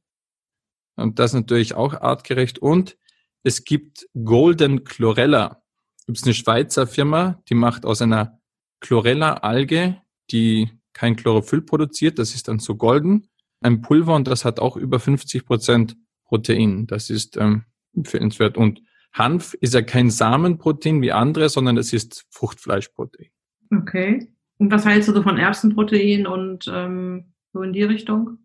Und 0.95 1.19
das 1.19 1.33
natürlich 1.33 1.73
auch 1.73 1.93
artgerecht. 1.93 2.59
Und 2.59 2.97
es 3.43 3.63
gibt 3.63 4.07
Golden 4.13 4.83
Chlorella. 4.83 5.64
Gibt 6.05 6.17
es 6.17 6.23
eine 6.23 6.33
Schweizer 6.33 6.87
Firma, 6.87 7.41
die 7.49 7.55
macht 7.55 7.85
aus 7.85 8.01
einer 8.01 8.39
Chlorella-Alge, 8.81 10.01
die 10.31 10.69
kein 10.93 11.15
Chlorophyll 11.15 11.61
produziert, 11.61 12.19
das 12.19 12.35
ist 12.35 12.47
dann 12.47 12.59
so 12.59 12.75
golden, 12.75 13.27
ein 13.61 13.81
Pulver 13.81 14.15
und 14.15 14.27
das 14.27 14.45
hat 14.45 14.59
auch 14.59 14.77
über 14.77 14.99
50 14.99 15.45
Prozent 15.45 15.97
Protein. 16.25 16.87
Das 16.87 17.09
ist 17.09 17.37
ähm, 17.37 17.63
empfehlenswert. 17.95 18.57
Und 18.57 18.81
Hanf 19.13 19.53
ist 19.55 19.73
ja 19.73 19.81
kein 19.81 20.09
Samenprotein 20.09 21.01
wie 21.01 21.11
andere, 21.11 21.49
sondern 21.49 21.77
es 21.77 21.93
ist 21.93 22.25
Fruchtfleischprotein. 22.29 23.29
Okay. 23.71 24.27
Und 24.57 24.71
was 24.71 24.85
hältst 24.85 25.09
du 25.09 25.13
so 25.13 25.23
von 25.23 25.37
Erbsenprotein 25.37 26.27
und 26.27 26.69
ähm, 26.71 27.33
so 27.53 27.61
in 27.61 27.73
die 27.73 27.83
Richtung? 27.83 28.39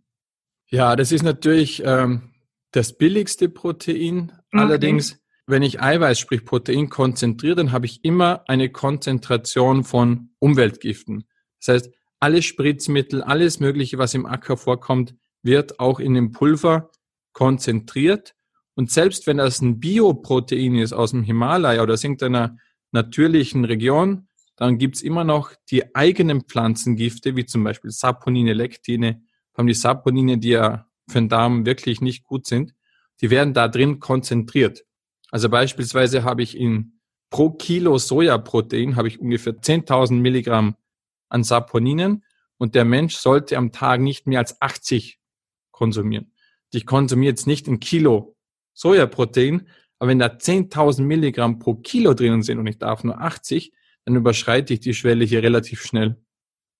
Ja, 0.68 0.96
das 0.96 1.12
ist 1.12 1.23
natürlich 1.23 1.83
ähm, 1.85 2.31
das 2.70 2.96
billigste 2.96 3.49
Protein. 3.49 4.33
Okay. 4.53 4.62
Allerdings, 4.62 5.19
wenn 5.50 5.62
ich 5.62 5.80
Eiweiß, 5.80 6.18
sprich 6.18 6.44
Protein 6.44 6.88
konzentriere, 6.88 7.56
dann 7.56 7.72
habe 7.72 7.86
ich 7.86 8.04
immer 8.04 8.44
eine 8.48 8.70
Konzentration 8.70 9.84
von 9.84 10.30
Umweltgiften. 10.38 11.24
Das 11.58 11.74
heißt, 11.74 11.94
alle 12.20 12.42
Spritzmittel, 12.42 13.22
alles 13.22 13.60
Mögliche, 13.60 13.98
was 13.98 14.14
im 14.14 14.26
Acker 14.26 14.56
vorkommt, 14.56 15.14
wird 15.42 15.80
auch 15.80 16.00
in 16.00 16.14
dem 16.14 16.32
Pulver 16.32 16.90
konzentriert. 17.32 18.34
Und 18.74 18.90
selbst 18.90 19.26
wenn 19.26 19.38
das 19.38 19.60
ein 19.60 19.80
Bioprotein 19.80 20.76
ist 20.76 20.92
aus 20.92 21.12
dem 21.12 21.22
Himalaya 21.22 21.82
oder 21.82 21.94
aus 21.94 22.04
irgendeiner 22.04 22.56
natürlichen 22.92 23.64
Region, 23.64 24.28
dann 24.56 24.76
gibt's 24.76 25.00
immer 25.00 25.24
noch 25.24 25.52
die 25.70 25.94
eigenen 25.94 26.42
Pflanzengifte, 26.42 27.36
wie 27.36 27.46
zum 27.46 27.64
Beispiel 27.64 27.90
Saponine, 27.90 28.52
Lektine, 28.52 29.22
vor 29.52 29.64
die 29.64 29.74
Saponine, 29.74 30.38
die 30.38 30.50
ja 30.50 30.86
für 31.08 31.18
den 31.18 31.28
Darm 31.28 31.66
wirklich 31.66 32.00
nicht 32.00 32.24
gut 32.24 32.46
sind, 32.46 32.74
die 33.20 33.30
werden 33.30 33.54
da 33.54 33.68
drin 33.68 34.00
konzentriert. 34.00 34.84
Also 35.30 35.48
beispielsweise 35.48 36.24
habe 36.24 36.42
ich 36.42 36.56
in 36.56 37.00
pro 37.30 37.50
Kilo 37.50 37.96
Sojaprotein 37.98 38.96
habe 38.96 39.08
ich 39.08 39.20
ungefähr 39.20 39.54
10.000 39.54 40.14
Milligramm 40.14 40.74
an 41.28 41.44
Saponinen 41.44 42.24
und 42.58 42.74
der 42.74 42.84
Mensch 42.84 43.16
sollte 43.16 43.56
am 43.56 43.72
Tag 43.72 44.00
nicht 44.00 44.26
mehr 44.26 44.40
als 44.40 44.60
80 44.60 45.20
konsumieren. 45.70 46.32
Ich 46.72 46.86
konsumiere 46.86 47.30
jetzt 47.30 47.46
nicht 47.46 47.68
ein 47.68 47.80
Kilo 47.80 48.36
Sojaprotein, 48.74 49.68
aber 49.98 50.10
wenn 50.10 50.18
da 50.18 50.26
10.000 50.26 51.02
Milligramm 51.02 51.58
pro 51.58 51.74
Kilo 51.74 52.14
drinnen 52.14 52.42
sind 52.42 52.58
und 52.58 52.66
ich 52.66 52.78
darf 52.78 53.04
nur 53.04 53.20
80, 53.20 53.72
dann 54.04 54.16
überschreite 54.16 54.74
ich 54.74 54.80
die 54.80 54.94
Schwelle 54.94 55.24
hier 55.24 55.42
relativ 55.42 55.82
schnell. 55.82 56.16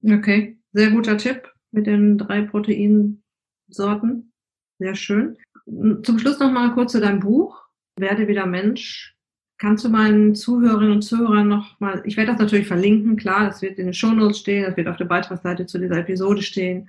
Okay, 0.03 0.59
sehr 0.73 0.91
guter 0.91 1.19
Tipp 1.19 1.53
mit 1.71 1.87
den 1.87 2.19
drei 2.19 2.43
Proteinsorten. 2.43 4.33
Sehr 4.79 4.95
schön. 4.95 5.37
Zum 5.67 6.19
Schluss 6.19 6.39
noch 6.39 6.51
mal 6.51 6.73
kurz 6.75 6.93
zu 6.93 7.01
deinem 7.01 7.21
Buch. 7.21 7.60
Werde 8.01 8.29
wieder 8.29 8.47
Mensch. 8.47 9.17
Kannst 9.59 9.85
du 9.85 9.91
meinen 9.91 10.35
Zuhörerinnen 10.35 10.93
und 10.95 11.03
Zuhörern 11.03 11.49
noch 11.49 11.79
mal, 11.81 12.03
ich 12.07 12.17
werde 12.17 12.33
das 12.33 12.41
natürlich 12.41 12.67
verlinken, 12.67 13.17
klar, 13.17 13.45
das 13.45 13.61
wird 13.61 13.79
in 13.79 13.87
den 13.87 13.95
Shownotes 13.95 14.39
stehen, 14.39 14.65
das 14.65 14.77
wird 14.77 14.89
auf 14.89 14.97
der 14.97 15.05
Beitragsseite 15.05 15.67
zu 15.67 15.79
dieser 15.79 15.99
Episode 15.99 16.41
stehen, 16.41 16.89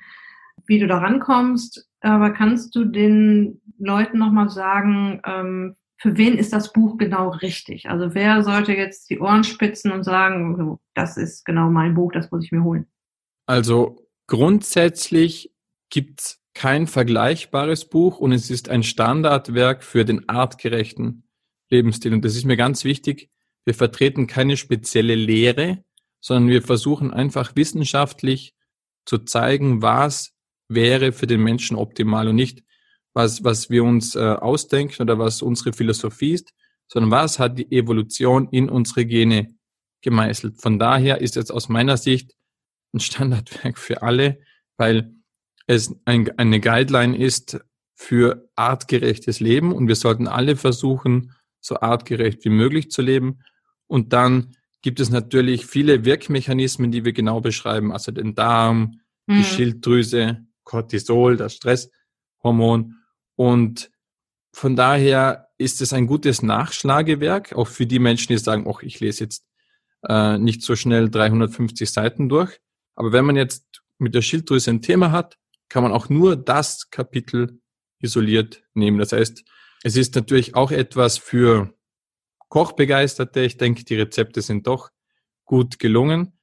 wie 0.68 0.80
du 0.80 0.88
da 0.88 1.00
rankommst. 1.00 1.90
Aber 2.00 2.32
kannst 2.32 2.74
du 2.76 2.86
den 2.86 3.62
Leuten 3.78 4.20
noch 4.20 4.32
mal 4.32 4.50
sagen, 4.50 5.22
ähm, 5.26 5.76
für 6.02 6.18
wen 6.18 6.38
ist 6.38 6.54
das 6.54 6.74
Buch 6.74 6.98
genau 6.98 7.30
richtig? 7.30 7.90
Also 7.90 8.16
wer 8.16 8.44
sollte 8.44 8.74
jetzt 8.74 9.10
die 9.10 9.20
Ohren 9.20 9.44
spitzen 9.44 9.92
und 9.92 10.04
sagen, 10.04 10.80
das 10.96 11.18
ist 11.18 11.46
genau 11.46 11.70
mein 11.70 11.94
Buch, 11.94 12.12
das 12.12 12.32
muss 12.32 12.44
ich 12.44 12.52
mir 12.52 12.64
holen? 12.64 12.88
Also 13.46 14.08
grundsätzlich 14.28 15.54
gibt's 15.90 16.41
kein 16.54 16.88
vergleichbares 16.88 17.86
Buch 17.86 18.20
und 18.20 18.32
es 18.32 18.50
ist 18.50 18.70
ein 18.70 18.84
Standardwerk 18.84 19.84
für 19.84 20.06
den 20.06 20.28
artgerechten 20.28 21.24
Lebensstil. 21.70 22.14
Und 22.14 22.26
das 22.26 22.36
ist 22.36 22.46
mir 22.46 22.58
ganz 22.58 22.84
wichtig. 22.84 23.30
Wir 23.66 23.74
vertreten 23.74 24.28
keine 24.28 24.58
spezielle 24.58 25.16
Lehre, 25.16 25.84
sondern 26.20 26.50
wir 26.50 26.62
versuchen 26.62 27.12
einfach 27.12 27.56
wissenschaftlich 27.56 28.54
zu 29.06 29.20
zeigen, 29.20 29.82
was 29.82 30.34
wäre 30.68 31.12
für 31.12 31.28
den 31.28 31.42
Menschen 31.42 31.78
optimal 31.78 32.28
und 32.28 32.36
nicht, 32.36 32.64
was, 33.14 33.44
was 33.44 33.70
wir 33.70 33.84
uns 33.84 34.16
äh, 34.16 34.20
ausdenken 34.20 35.02
oder 35.02 35.20
was 35.20 35.42
unsere 35.42 35.74
Philosophie 35.74 36.34
ist, 36.34 36.54
sondern 36.88 37.12
was 37.12 37.40
hat 37.40 37.58
die 37.58 37.72
Evolution 37.72 38.48
in 38.50 38.70
unsere 38.70 39.06
Gene 39.06 39.56
gemeißelt. 40.02 40.62
Von 40.62 40.80
daher 40.80 41.22
ist 41.22 41.38
es 41.38 41.52
aus 41.52 41.70
meiner 41.70 41.98
Sicht 41.98 42.36
ein 42.94 43.00
Standardwerk 43.00 43.78
für 43.78 44.02
alle, 44.02 44.40
weil 44.78 45.14
es 45.72 45.96
ein, 46.06 46.38
eine 46.38 46.60
Guideline 46.60 47.18
ist 47.18 47.60
für 47.96 48.50
artgerechtes 48.56 49.40
Leben 49.40 49.72
und 49.72 49.88
wir 49.88 49.96
sollten 49.96 50.28
alle 50.28 50.56
versuchen, 50.56 51.34
so 51.60 51.80
artgerecht 51.80 52.44
wie 52.44 52.50
möglich 52.50 52.90
zu 52.90 53.02
leben. 53.02 53.40
Und 53.88 54.14
dann 54.14 54.56
gibt 54.82 55.00
es 55.00 55.10
natürlich 55.10 55.66
viele 55.66 56.06
Wirkmechanismen, 56.06 56.92
die 56.92 57.06
wir 57.06 57.14
genau 57.14 57.42
beschreiben, 57.42 57.92
also 57.92 58.12
den 58.12 58.34
Darm, 58.34 59.00
mhm. 59.28 59.38
die 59.38 59.44
Schilddrüse, 59.44 60.46
Cortisol, 60.64 61.38
das 61.38 61.56
Stresshormon. 61.56 62.96
Und 63.36 63.92
von 64.54 64.76
daher 64.76 65.50
ist 65.58 65.82
es 65.82 65.94
ein 65.94 66.08
gutes 66.08 66.42
Nachschlagewerk, 66.42 67.54
auch 67.54 67.68
für 67.68 67.86
die 67.86 68.00
Menschen, 68.00 68.34
die 68.34 68.40
sagen, 68.40 68.66
ach, 68.68 68.82
ich 68.82 69.00
lese 69.00 69.26
jetzt 69.26 69.46
äh, 70.08 70.38
nicht 70.38 70.64
so 70.64 70.76
schnell 70.76 71.10
350 71.10 71.90
Seiten 71.90 72.30
durch. 72.30 72.60
Aber 72.96 73.12
wenn 73.12 73.26
man 73.26 73.36
jetzt 73.36 73.66
mit 74.00 74.16
der 74.16 74.22
Schilddrüse 74.22 74.72
ein 74.72 74.82
Thema 74.82 75.12
hat, 75.12 75.38
kann 75.72 75.84
man 75.84 75.94
auch 75.94 76.10
nur 76.10 76.36
das 76.36 76.90
Kapitel 76.90 77.62
isoliert 78.00 78.62
nehmen. 78.74 78.98
Das 78.98 79.14
heißt, 79.14 79.46
es 79.84 79.96
ist 79.96 80.16
natürlich 80.16 80.54
auch 80.54 80.72
etwas 80.72 81.18
für 81.18 81.74
Kochbegeisterte. 82.50 83.40
Ich 83.40 83.56
denke, 83.56 83.86
die 83.86 83.96
Rezepte 83.96 84.42
sind 84.42 84.68
doch 84.68 84.90
gut 85.46 85.80
gelungen. 85.80 86.38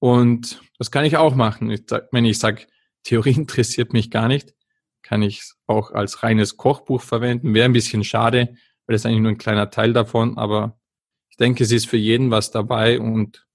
Und 0.00 0.60
das 0.78 0.90
kann 0.90 1.06
ich 1.06 1.16
auch 1.16 1.34
machen. 1.34 1.70
Ich 1.70 1.84
sag, 1.88 2.08
wenn 2.12 2.26
ich 2.26 2.38
sage, 2.38 2.66
Theorie 3.04 3.32
interessiert 3.36 3.94
mich 3.94 4.10
gar 4.10 4.28
nicht, 4.28 4.54
kann 5.00 5.22
ich 5.22 5.40
es 5.40 5.56
auch 5.66 5.92
als 5.92 6.22
reines 6.22 6.58
Kochbuch 6.58 7.00
verwenden. 7.00 7.54
Wäre 7.54 7.64
ein 7.64 7.72
bisschen 7.72 8.04
schade, 8.04 8.54
weil 8.86 8.96
es 8.96 9.06
eigentlich 9.06 9.22
nur 9.22 9.32
ein 9.32 9.38
kleiner 9.38 9.70
Teil 9.70 9.94
davon, 9.94 10.36
aber 10.36 10.78
ich 11.30 11.38
denke, 11.38 11.64
es 11.64 11.72
ist 11.72 11.88
für 11.88 11.96
jeden 11.96 12.30
was 12.30 12.50
dabei 12.50 13.00
und 13.00 13.46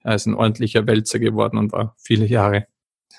er 0.00 0.16
ist 0.16 0.26
ein 0.26 0.34
ordentlicher 0.34 0.88
Wälzer 0.88 1.20
geworden 1.20 1.56
und 1.56 1.70
war 1.70 1.94
viele 1.98 2.26
Jahre 2.26 2.66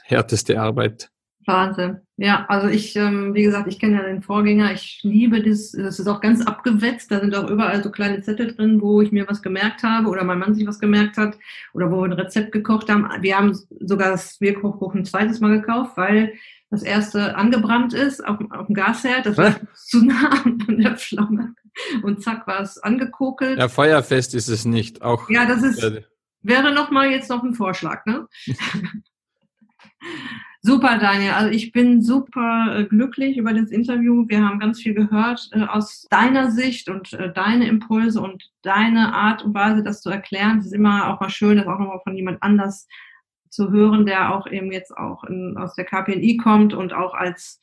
härteste 0.03 0.59
Arbeit. 0.59 1.12
Wahnsinn. 1.45 2.01
Ja, 2.17 2.45
also 2.47 2.67
ich, 2.67 2.95
ähm, 2.95 3.33
wie 3.33 3.43
gesagt, 3.43 3.67
ich 3.67 3.79
kenne 3.79 3.95
ja 3.95 4.03
den 4.03 4.21
Vorgänger. 4.21 4.71
Ich 4.71 4.99
liebe 5.03 5.41
das. 5.41 5.71
Das 5.71 5.99
ist 5.99 6.07
auch 6.07 6.21
ganz 6.21 6.45
abgewetzt. 6.45 7.11
Da 7.11 7.19
sind 7.19 7.35
auch 7.35 7.49
überall 7.49 7.83
so 7.83 7.91
kleine 7.91 8.21
Zettel 8.21 8.55
drin, 8.55 8.81
wo 8.81 9.01
ich 9.01 9.11
mir 9.11 9.27
was 9.27 9.41
gemerkt 9.41 9.83
habe 9.83 10.07
oder 10.09 10.23
mein 10.23 10.39
Mann 10.39 10.53
sich 10.53 10.67
was 10.67 10.79
gemerkt 10.79 11.17
hat 11.17 11.37
oder 11.73 11.91
wo 11.91 12.01
wir 12.01 12.05
ein 12.05 12.13
Rezept 12.13 12.51
gekocht 12.51 12.89
haben. 12.89 13.07
Wir 13.21 13.37
haben 13.37 13.57
sogar 13.79 14.11
das 14.11 14.37
Bierkochbuch 14.37 14.93
ein 14.93 15.05
zweites 15.05 15.39
Mal 15.39 15.59
gekauft, 15.59 15.97
weil 15.97 16.33
das 16.69 16.83
erste 16.83 17.35
angebrannt 17.35 17.93
ist 17.93 18.25
auf, 18.25 18.39
auf 18.49 18.67
dem 18.67 18.75
Gasherd. 18.75 19.25
Das 19.25 19.37
war 19.37 19.55
zu 19.75 20.05
nah 20.05 20.43
an 20.43 20.77
der 20.79 20.97
Flamme. 20.97 21.55
Und 22.03 22.23
zack, 22.23 22.45
war 22.47 22.61
es 22.61 22.77
angekokelt. 22.77 23.57
Ja, 23.57 23.67
feuerfest 23.67 24.35
ist 24.35 24.47
es 24.47 24.65
nicht. 24.65 25.01
Auch 25.01 25.29
ja, 25.29 25.45
das 25.45 25.63
ist, 25.63 25.81
wäre 26.41 26.73
noch 26.73 26.91
mal 26.91 27.09
jetzt 27.09 27.29
noch 27.29 27.43
ein 27.43 27.53
Vorschlag, 27.53 28.05
ne? 28.05 28.27
Super, 30.65 30.97
Daniel. 30.97 31.31
Also 31.31 31.51
ich 31.51 31.73
bin 31.73 32.01
super 32.01 32.73
äh, 32.73 32.85
glücklich 32.85 33.35
über 33.35 33.53
das 33.53 33.69
Interview. 33.69 34.23
Wir 34.29 34.47
haben 34.47 34.59
ganz 34.59 34.79
viel 34.79 34.93
gehört 34.93 35.49
äh, 35.51 35.63
aus 35.63 36.07
deiner 36.09 36.51
Sicht 36.51 36.87
und 36.87 37.11
äh, 37.11 37.33
deine 37.33 37.67
Impulse 37.67 38.21
und 38.21 38.49
deine 38.61 39.13
Art 39.13 39.43
und 39.43 39.53
Weise, 39.53 39.83
das 39.83 40.01
zu 40.01 40.09
erklären. 40.09 40.59
Es 40.59 40.67
ist 40.67 40.73
immer 40.73 41.13
auch 41.13 41.19
mal 41.19 41.29
schön, 41.29 41.57
das 41.57 41.67
auch 41.67 41.79
nochmal 41.79 41.99
von 42.05 42.15
jemand 42.15 42.41
anders 42.41 42.87
zu 43.49 43.71
hören, 43.71 44.05
der 44.05 44.33
auch 44.33 44.47
eben 44.47 44.71
jetzt 44.71 44.95
auch 44.95 45.25
in, 45.25 45.57
aus 45.57 45.75
der 45.75 45.83
KPNI 45.83 46.37
kommt 46.37 46.73
und 46.73 46.93
auch 46.93 47.13
als 47.13 47.59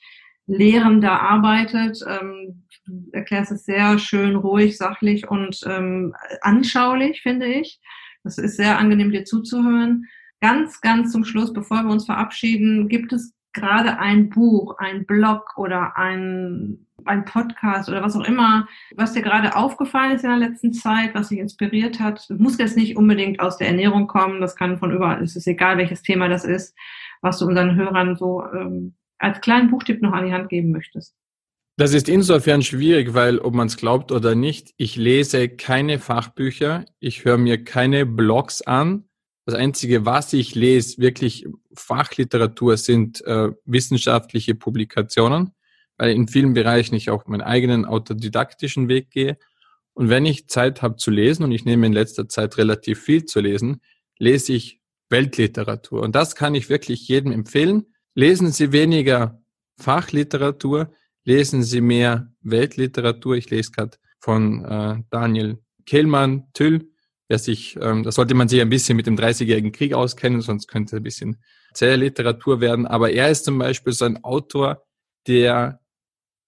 Lehrender 0.47 1.23
arbeitet. 1.23 2.05
Ähm, 2.07 2.67
du 2.85 3.09
erklärst 3.13 3.51
es 3.51 3.65
sehr 3.65 3.99
schön, 3.99 4.37
ruhig, 4.37 4.77
sachlich 4.77 5.27
und 5.27 5.59
ähm, 5.65 6.15
anschaulich, 6.43 7.23
finde 7.23 7.47
ich. 7.47 7.81
Das 8.25 8.37
ist 8.37 8.59
sehr 8.59 8.79
angenehm, 8.79 9.11
dir 9.11 9.25
zuzuhören. 9.25 10.05
Ganz, 10.41 10.81
ganz 10.81 11.13
zum 11.13 11.25
Schluss, 11.25 11.53
bevor 11.53 11.83
wir 11.83 11.91
uns 11.91 12.07
verabschieden, 12.07 12.89
gibt 12.89 13.13
es 13.13 13.35
gerade 13.53 13.99
ein 13.99 14.31
Buch, 14.31 14.79
ein 14.79 15.05
Blog 15.05 15.57
oder 15.57 15.97
ein, 15.97 16.87
ein 17.05 17.25
Podcast 17.25 17.89
oder 17.89 18.03
was 18.03 18.17
auch 18.17 18.25
immer, 18.25 18.69
was 18.95 19.13
dir 19.13 19.23
gerade 19.23 19.57
aufgefallen 19.57 20.13
ist 20.13 20.25
in 20.25 20.31
der 20.31 20.39
letzten 20.39 20.73
Zeit, 20.73 21.15
was 21.15 21.29
dich 21.29 21.39
inspiriert 21.39 22.01
hat? 22.01 22.25
Das 22.29 22.39
muss 22.39 22.59
jetzt 22.59 22.77
nicht 22.77 22.97
unbedingt 22.97 23.41
aus 23.41 23.59
der 23.59 23.69
Ernährung 23.69 24.07
kommen, 24.07 24.41
das 24.41 24.57
kann 24.57 24.79
von 24.79 24.93
überall, 24.93 25.23
es 25.23 25.37
ist 25.37 25.47
egal, 25.47 25.79
welches 25.79 26.03
Thema 26.03 26.29
das 26.29 26.45
ist, 26.45 26.77
was 27.21 27.39
du 27.39 27.47
unseren 27.47 27.75
Hörern 27.77 28.17
so 28.17 28.45
ähm, 28.55 28.95
als 29.19 29.41
kleinen 29.41 29.71
Buchtipp 29.71 30.01
noch 30.01 30.13
an 30.13 30.27
die 30.27 30.33
Hand 30.33 30.49
geben 30.49 30.71
möchtest. 30.71 31.15
Das 31.77 31.95
ist 31.95 32.09
insofern 32.09 32.63
schwierig, 32.63 33.15
weil 33.15 33.39
ob 33.39 33.55
man 33.55 33.67
es 33.67 33.77
glaubt 33.77 34.13
oder 34.13 34.35
nicht, 34.35 34.75
ich 34.77 34.97
lese 34.97 35.49
keine 35.49 35.99
Fachbücher, 35.99 36.85
ich 36.99 37.25
höre 37.25 37.39
mir 37.39 37.65
keine 37.65 38.05
Blogs 38.05 38.63
an, 38.63 39.05
Das 39.51 39.59
Einzige, 39.59 40.07
was 40.07 40.33
ich 40.33 40.55
lese, 40.55 40.99
wirklich 40.99 41.45
Fachliteratur, 41.75 42.77
sind 42.77 43.21
äh, 43.27 43.51
wissenschaftliche 43.65 44.55
Publikationen, 44.55 45.51
weil 45.97 46.13
in 46.13 46.29
vielen 46.29 46.55
Bereichen 46.55 46.95
ich 46.95 47.11
auch 47.11 47.27
meinen 47.27 47.41
eigenen 47.41 47.85
autodidaktischen 47.85 48.87
Weg 48.87 49.11
gehe. 49.11 49.39
Und 49.93 50.09
wenn 50.09 50.25
ich 50.25 50.47
Zeit 50.47 50.83
habe 50.83 50.99
zu 50.99 51.11
lesen, 51.11 51.43
und 51.43 51.51
ich 51.51 51.65
nehme 51.65 51.85
in 51.85 51.93
letzter 51.93 52.29
Zeit 52.29 52.59
relativ 52.59 53.01
viel 53.03 53.25
zu 53.25 53.41
lesen, 53.41 53.81
lese 54.21 54.53
ich 54.53 54.81
Weltliteratur. 55.09 56.03
Und 56.03 56.15
das 56.15 56.37
kann 56.37 56.55
ich 56.55 56.69
wirklich 56.69 57.09
jedem 57.09 57.33
empfehlen. 57.33 57.87
Lesen 58.15 58.53
Sie 58.53 58.71
weniger 58.71 59.43
Fachliteratur, 59.79 60.93
lesen 61.25 61.65
Sie 61.65 61.81
mehr 61.81 62.33
Weltliteratur. 62.41 63.35
Ich 63.35 63.51
lese 63.51 63.73
gerade 63.73 63.99
von 64.21 64.65
äh, 64.65 65.03
Daniel 65.11 65.59
Kehlmann, 65.87 66.45
Tüll, 66.53 66.90
wer 67.31 67.39
sich, 67.39 67.79
ähm, 67.81 68.03
da 68.03 68.11
sollte 68.11 68.35
man 68.35 68.49
sich 68.49 68.61
ein 68.61 68.69
bisschen 68.69 68.97
mit 68.97 69.07
dem 69.07 69.17
Dreißigjährigen 69.17 69.71
Krieg 69.71 69.95
auskennen, 69.95 70.41
sonst 70.41 70.67
könnte 70.67 70.97
es 70.97 71.01
ein 71.01 71.05
bisschen 71.05 71.37
zähe 71.73 71.95
Literatur 71.95 72.61
werden. 72.61 72.87
Aber 72.87 73.13
er 73.13 73.31
ist 73.31 73.45
zum 73.45 73.57
Beispiel 73.57 73.93
so 73.93 74.05
ein 74.05 74.25
Autor, 74.25 74.85
der 75.29 75.81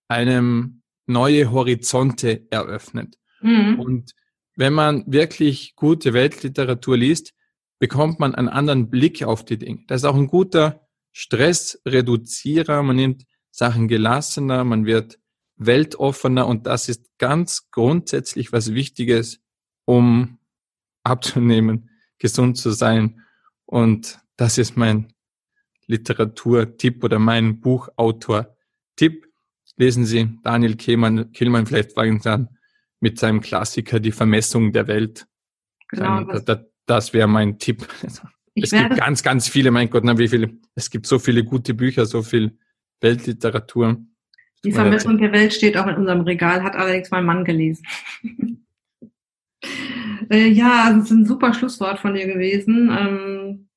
einem 0.08 0.82
neue 1.06 1.52
Horizonte 1.52 2.48
eröffnet. 2.50 3.16
Mhm. 3.40 3.78
Und 3.78 4.12
wenn 4.56 4.72
man 4.72 5.04
wirklich 5.06 5.76
gute 5.76 6.14
Weltliteratur 6.14 6.96
liest, 6.96 7.32
bekommt 7.78 8.18
man 8.18 8.34
einen 8.34 8.48
anderen 8.48 8.90
Blick 8.90 9.22
auf 9.22 9.44
die 9.44 9.58
Dinge. 9.58 9.84
Das 9.86 10.00
ist 10.00 10.04
auch 10.04 10.16
ein 10.16 10.26
guter 10.26 10.88
Stressreduzierer. 11.12 12.82
Man 12.82 12.96
nimmt 12.96 13.22
Sachen 13.52 13.86
gelassener, 13.86 14.64
man 14.64 14.84
wird 14.84 15.20
weltoffener 15.56 16.48
und 16.48 16.66
das 16.66 16.88
ist 16.88 17.06
ganz 17.18 17.70
grundsätzlich 17.70 18.52
was 18.52 18.74
Wichtiges, 18.74 19.40
um 19.84 20.38
abzunehmen, 21.04 21.90
gesund 22.18 22.56
zu 22.56 22.70
sein. 22.70 23.22
Und 23.66 24.18
das 24.36 24.58
ist 24.58 24.76
mein 24.76 25.12
Literaturtipp 25.86 27.02
oder 27.04 27.18
mein 27.18 27.60
Buchautor-Tipp. 27.60 29.26
Lesen 29.76 30.04
Sie 30.04 30.38
Daniel 30.42 30.76
Kehlmann, 30.76 31.32
Kehlmann 31.32 31.66
vielleicht 31.66 31.92
fangen 31.92 32.20
Sie 32.20 32.30
an 32.30 32.48
mit 33.00 33.18
seinem 33.18 33.40
Klassiker 33.40 34.00
Die 34.00 34.12
Vermessung 34.12 34.72
der 34.72 34.86
Welt. 34.86 35.26
Genau, 35.88 36.24
das, 36.24 36.44
das, 36.44 36.60
das 36.86 37.12
wäre 37.12 37.28
mein 37.28 37.58
Tipp. 37.58 37.88
es 38.54 38.70
gibt 38.70 38.96
ganz, 38.96 39.22
ganz 39.22 39.48
viele, 39.48 39.70
mein 39.70 39.90
Gott, 39.90 40.04
na, 40.04 40.16
wie 40.18 40.28
viele, 40.28 40.52
es 40.74 40.90
gibt 40.90 41.06
so 41.06 41.18
viele 41.18 41.44
gute 41.44 41.74
Bücher, 41.74 42.06
so 42.06 42.22
viel 42.22 42.58
Weltliteratur. 43.00 44.00
Die 44.64 44.72
Vermessung 44.72 45.18
der 45.18 45.32
Welt 45.32 45.52
steht 45.52 45.76
auch 45.76 45.88
in 45.88 45.96
unserem 45.96 46.20
Regal, 46.20 46.62
hat 46.62 46.76
allerdings 46.76 47.10
mein 47.10 47.24
Mann 47.24 47.44
gelesen. 47.44 47.84
äh, 50.30 50.48
ja, 50.48 50.84
also 50.84 51.00
es 51.00 51.04
ist 51.06 51.10
ein 51.10 51.26
super 51.26 51.54
Schlusswort 51.54 51.98
von 51.98 52.14
dir 52.14 52.26
gewesen. 52.26 52.90
Ähm, 52.90 53.68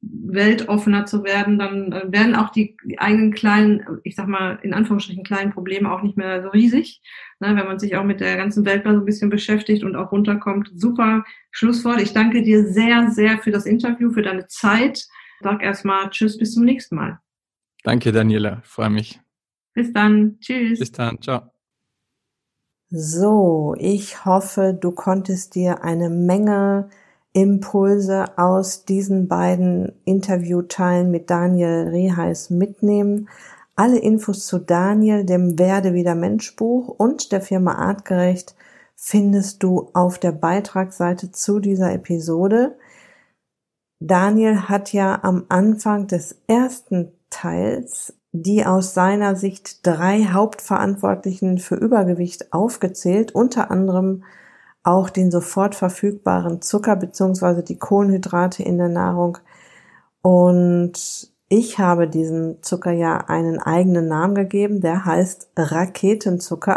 weltoffener 0.00 1.04
zu 1.04 1.24
werden, 1.24 1.58
dann 1.58 1.92
äh, 1.92 2.10
werden 2.10 2.34
auch 2.34 2.50
die 2.50 2.76
eigenen 2.96 3.34
kleinen, 3.34 4.00
ich 4.02 4.16
sag 4.16 4.26
mal, 4.26 4.58
in 4.62 4.72
Anführungsstrichen 4.72 5.24
kleinen 5.24 5.52
Probleme 5.52 5.92
auch 5.92 6.02
nicht 6.02 6.16
mehr 6.16 6.42
so 6.42 6.48
riesig. 6.48 7.02
Ne, 7.40 7.54
wenn 7.54 7.66
man 7.66 7.78
sich 7.78 7.96
auch 7.96 8.04
mit 8.04 8.20
der 8.20 8.36
ganzen 8.36 8.64
Welt 8.64 8.84
mal 8.84 8.94
so 8.94 9.00
ein 9.00 9.06
bisschen 9.06 9.30
beschäftigt 9.30 9.84
und 9.84 9.94
auch 9.94 10.10
runterkommt. 10.10 10.70
Super 10.74 11.24
Schlusswort. 11.50 12.00
Ich 12.00 12.12
danke 12.12 12.42
dir 12.42 12.66
sehr, 12.66 13.10
sehr 13.10 13.38
für 13.38 13.50
das 13.50 13.66
Interview, 13.66 14.10
für 14.10 14.22
deine 14.22 14.46
Zeit. 14.48 15.06
Sag 15.40 15.62
erstmal 15.62 16.10
Tschüss, 16.10 16.38
bis 16.38 16.54
zum 16.54 16.64
nächsten 16.64 16.96
Mal. 16.96 17.20
Danke, 17.84 18.10
Daniela. 18.10 18.60
Freue 18.64 18.90
mich. 18.90 19.20
Bis 19.74 19.92
dann. 19.92 20.38
Tschüss. 20.40 20.80
Bis 20.80 20.92
dann. 20.92 21.20
Ciao. 21.22 21.57
So, 22.90 23.74
ich 23.78 24.24
hoffe, 24.24 24.72
du 24.72 24.92
konntest 24.92 25.54
dir 25.54 25.84
eine 25.84 26.08
Menge 26.08 26.88
Impulse 27.34 28.38
aus 28.38 28.86
diesen 28.86 29.28
beiden 29.28 29.92
Interviewteilen 30.06 31.10
mit 31.10 31.28
Daniel 31.28 31.88
Reheis 31.90 32.48
mitnehmen. 32.48 33.28
Alle 33.76 33.98
Infos 33.98 34.46
zu 34.46 34.58
Daniel, 34.58 35.24
dem 35.24 35.58
Werde 35.58 35.92
wieder 35.92 36.14
Mensch 36.14 36.56
Buch 36.56 36.88
und 36.88 37.30
der 37.30 37.42
Firma 37.42 37.74
Artgerecht 37.74 38.54
findest 38.96 39.62
du 39.62 39.90
auf 39.92 40.18
der 40.18 40.32
Beitragsseite 40.32 41.30
zu 41.30 41.60
dieser 41.60 41.92
Episode. 41.92 42.78
Daniel 44.00 44.62
hat 44.62 44.94
ja 44.94 45.22
am 45.22 45.44
Anfang 45.50 46.06
des 46.06 46.40
ersten 46.46 47.12
Teils 47.28 48.17
die 48.32 48.66
aus 48.66 48.94
seiner 48.94 49.36
Sicht 49.36 49.86
drei 49.86 50.24
Hauptverantwortlichen 50.24 51.58
für 51.58 51.76
Übergewicht 51.76 52.52
aufgezählt, 52.52 53.34
unter 53.34 53.70
anderem 53.70 54.24
auch 54.82 55.10
den 55.10 55.30
sofort 55.30 55.74
verfügbaren 55.74 56.62
Zucker 56.62 56.96
beziehungsweise 56.96 57.62
die 57.62 57.78
Kohlenhydrate 57.78 58.62
in 58.62 58.78
der 58.78 58.88
Nahrung. 58.88 59.38
Und 60.22 61.30
ich 61.48 61.78
habe 61.78 62.08
diesem 62.08 62.62
Zucker 62.62 62.92
ja 62.92 63.18
einen 63.28 63.58
eigenen 63.58 64.08
Namen 64.08 64.34
gegeben, 64.34 64.80
der 64.80 65.04
heißt 65.04 65.50
Raketenzucker, 65.56 66.76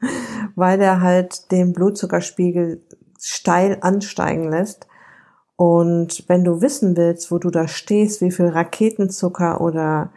weil 0.54 0.80
er 0.80 1.00
halt 1.00 1.50
den 1.50 1.72
Blutzuckerspiegel 1.72 2.82
steil 3.20 3.78
ansteigen 3.80 4.50
lässt. 4.50 4.86
Und 5.56 6.24
wenn 6.28 6.44
du 6.44 6.60
wissen 6.60 6.96
willst, 6.96 7.30
wo 7.30 7.38
du 7.38 7.50
da 7.50 7.68
stehst, 7.68 8.20
wie 8.20 8.30
viel 8.30 8.48
Raketenzucker 8.48 9.60
oder 9.60 10.10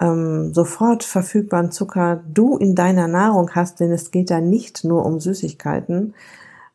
ähm, 0.00 0.52
sofort 0.54 1.04
verfügbaren 1.04 1.72
Zucker 1.72 2.22
du 2.28 2.56
in 2.56 2.74
deiner 2.74 3.08
Nahrung 3.08 3.50
hast, 3.54 3.80
denn 3.80 3.90
es 3.90 4.10
geht 4.10 4.30
da 4.30 4.40
nicht 4.40 4.84
nur 4.84 5.04
um 5.04 5.20
Süßigkeiten, 5.20 6.14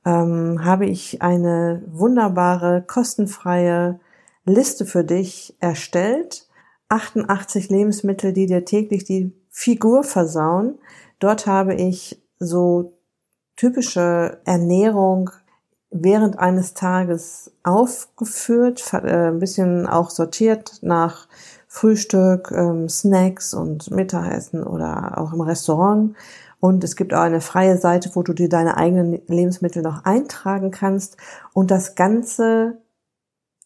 ähm, 0.06 0.64
habe 0.64 0.86
ich 0.86 1.22
eine 1.22 1.84
wunderbare, 1.88 2.84
kostenfreie 2.86 4.00
Liste 4.46 4.86
für 4.86 5.04
dich 5.04 5.56
erstellt. 5.60 6.48
88 6.90 7.70
Lebensmittel, 7.70 8.34
die 8.34 8.46
dir 8.46 8.66
täglich 8.66 9.04
die 9.06 9.34
Figur 9.50 10.04
versauen. 10.04 10.78
Dort 11.20 11.48
habe 11.48 11.74
ich 11.76 12.22
so 12.40 12.98
typische 13.56 14.42
Ernährung 14.46 15.30
während 15.90 16.40
eines 16.40 16.74
Tages 16.74 17.52
aufgeführt, 17.64 18.94
äh, 18.94 19.30
ein 19.30 19.40
bisschen 19.40 19.88
auch 19.88 20.10
sortiert 20.10 20.80
nach 20.82 21.28
Frühstück, 21.74 22.52
ähm, 22.56 22.88
Snacks 22.88 23.56
und 23.56 23.90
Mittagessen 23.90 24.64
oder 24.64 25.18
auch 25.18 25.34
im 25.34 25.42
Restaurant 25.42 26.16
und 26.60 26.84
es 26.84 26.96
gibt 26.96 27.16
auch 27.16 27.22
eine 27.22 27.42
freie 27.42 27.80
Seite, 27.80 28.12
wo 28.14 28.22
du 28.22 28.34
dir 28.34 28.48
deine 28.48 28.78
eigenen 28.78 29.20
Lebensmittel 29.26 29.82
noch 29.82 30.06
eintragen 30.06 30.70
kannst 30.70 31.18
und 31.52 31.72
das 31.72 31.96
Ganze 31.96 32.78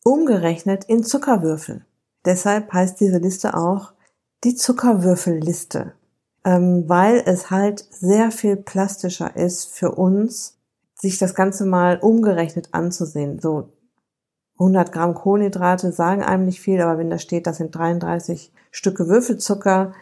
umgerechnet 0.06 0.86
in 0.86 1.04
Zuckerwürfel. 1.04 1.86
Deshalb 2.24 2.72
heißt 2.72 2.98
diese 3.02 3.18
Liste 3.18 3.58
auch 3.58 3.92
die 4.46 4.56
Zuckerwürfelliste, 4.56 5.92
ähm, 6.46 6.88
weil 6.88 7.22
es 7.26 7.52
halt 7.52 7.86
sehr 7.92 8.32
viel 8.32 8.56
plastischer 8.56 9.36
ist 9.36 9.66
für 9.66 9.92
uns, 9.92 10.58
sich 10.96 11.18
das 11.18 11.36
Ganze 11.36 11.66
mal 11.66 12.00
umgerechnet 12.00 12.70
anzusehen. 12.72 13.40
So 13.40 13.68
100 14.60 14.92
Gramm 14.92 15.14
Kohlenhydrate 15.14 15.92
sagen 15.92 16.24
einem 16.24 16.46
nicht 16.46 16.62
viel, 16.62 16.82
aber 16.82 16.98
wenn 16.98 17.10
da 17.10 17.20
steht, 17.20 17.48
das 17.48 17.58
sind 17.58 17.76
33 17.76 18.52
Stücke 18.72 19.08
Würfelzucker, 19.08 19.94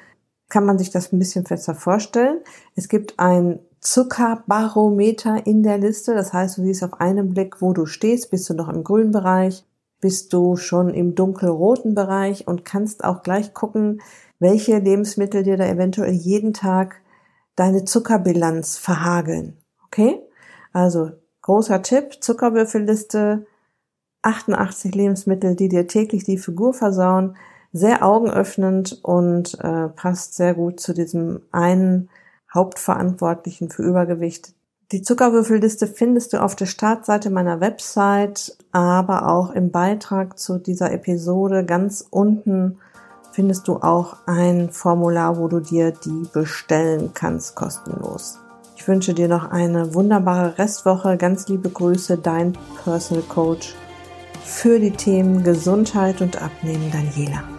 kann 0.50 0.66
man 0.66 0.78
sich 0.78 0.92
das 0.92 1.12
ein 1.12 1.20
bisschen 1.20 1.44
besser 1.44 1.76
vorstellen. 1.76 2.40
Es 2.76 2.88
gibt 2.88 3.20
ein 3.20 3.60
Zuckerbarometer 3.86 5.46
in 5.46 5.64
der 5.64 5.78
Liste. 5.78 6.16
Das 6.16 6.34
heißt, 6.34 6.58
du 6.58 6.64
siehst 6.64 6.84
auf 6.84 7.00
einen 7.00 7.30
Blick, 7.30 7.62
wo 7.62 7.74
du 7.74 7.86
stehst. 7.86 8.32
Bist 8.32 8.50
du 8.50 8.54
noch 8.54 8.70
im 8.70 8.84
grünen 8.84 9.12
Bereich? 9.12 9.64
Bist 10.02 10.34
du 10.34 10.56
schon 10.56 10.94
im 10.94 11.16
dunkelroten 11.16 11.94
Bereich? 11.94 12.48
Und 12.48 12.66
kannst 12.66 13.04
auch 13.04 13.24
gleich 13.24 13.54
gucken, 13.54 14.02
welche 14.40 14.80
Lebensmittel 14.80 15.44
dir 15.44 15.58
da 15.58 15.66
eventuell 15.66 16.14
jeden 16.14 16.54
Tag 16.54 17.02
deine 17.56 17.86
Zuckerbilanz 17.86 18.78
verhageln. 18.78 19.58
Okay? 19.86 20.20
Also, 20.74 21.12
großer 21.42 21.82
Tipp, 21.84 22.18
Zuckerwürfelliste, 22.22 23.46
88 24.26 24.94
Lebensmittel, 24.96 25.56
die 25.56 25.70
dir 25.70 25.88
täglich 25.88 26.24
die 26.24 26.38
Figur 26.38 26.74
versauen 26.74 27.36
sehr 27.76 28.06
augenöffnend 28.06 29.00
und 29.04 29.60
äh, 29.60 29.90
passt 29.90 30.36
sehr 30.36 30.54
gut 30.54 30.80
zu 30.80 30.94
diesem 30.94 31.42
einen 31.52 32.10
Hauptverantwortlichen 32.54 33.70
für 33.70 33.84
Übergewicht. 33.84 34.54
Die 34.94 35.02
Zuckerwürfelliste 35.02 35.86
findest 35.86 36.32
du 36.32 36.42
auf 36.42 36.56
der 36.56 36.68
Startseite 36.68 37.30
meiner 37.30 37.60
Website, 37.60 38.58
aber 38.72 39.28
auch 39.28 39.52
im 39.52 39.72
Beitrag 39.72 40.40
zu 40.40 40.58
dieser 40.58 40.94
Episode 40.94 41.66
ganz 41.66 42.08
unten 42.10 42.78
findest 43.34 43.68
du 43.68 43.76
auch 43.76 44.16
ein 44.26 44.70
Formular, 44.70 45.38
wo 45.38 45.50
du 45.50 45.60
dir 45.60 45.92
die 45.92 46.30
bestellen 46.32 47.12
kannst, 47.14 47.56
kostenlos. 47.56 48.40
Ich 48.78 48.88
wünsche 48.88 49.14
dir 49.14 49.28
noch 49.28 49.52
eine 49.52 49.94
wunderbare 49.94 50.58
Restwoche. 50.58 51.18
Ganz 51.18 51.50
liebe 51.50 51.70
Grüße, 51.70 52.18
dein 52.20 52.54
Personal 52.86 53.24
Coach 53.24 53.76
für 54.46 54.80
die 54.80 54.92
Themen 54.92 55.44
Gesundheit 55.44 56.22
und 56.22 56.42
Abnehmen, 56.42 56.92
Daniela. 56.92 57.55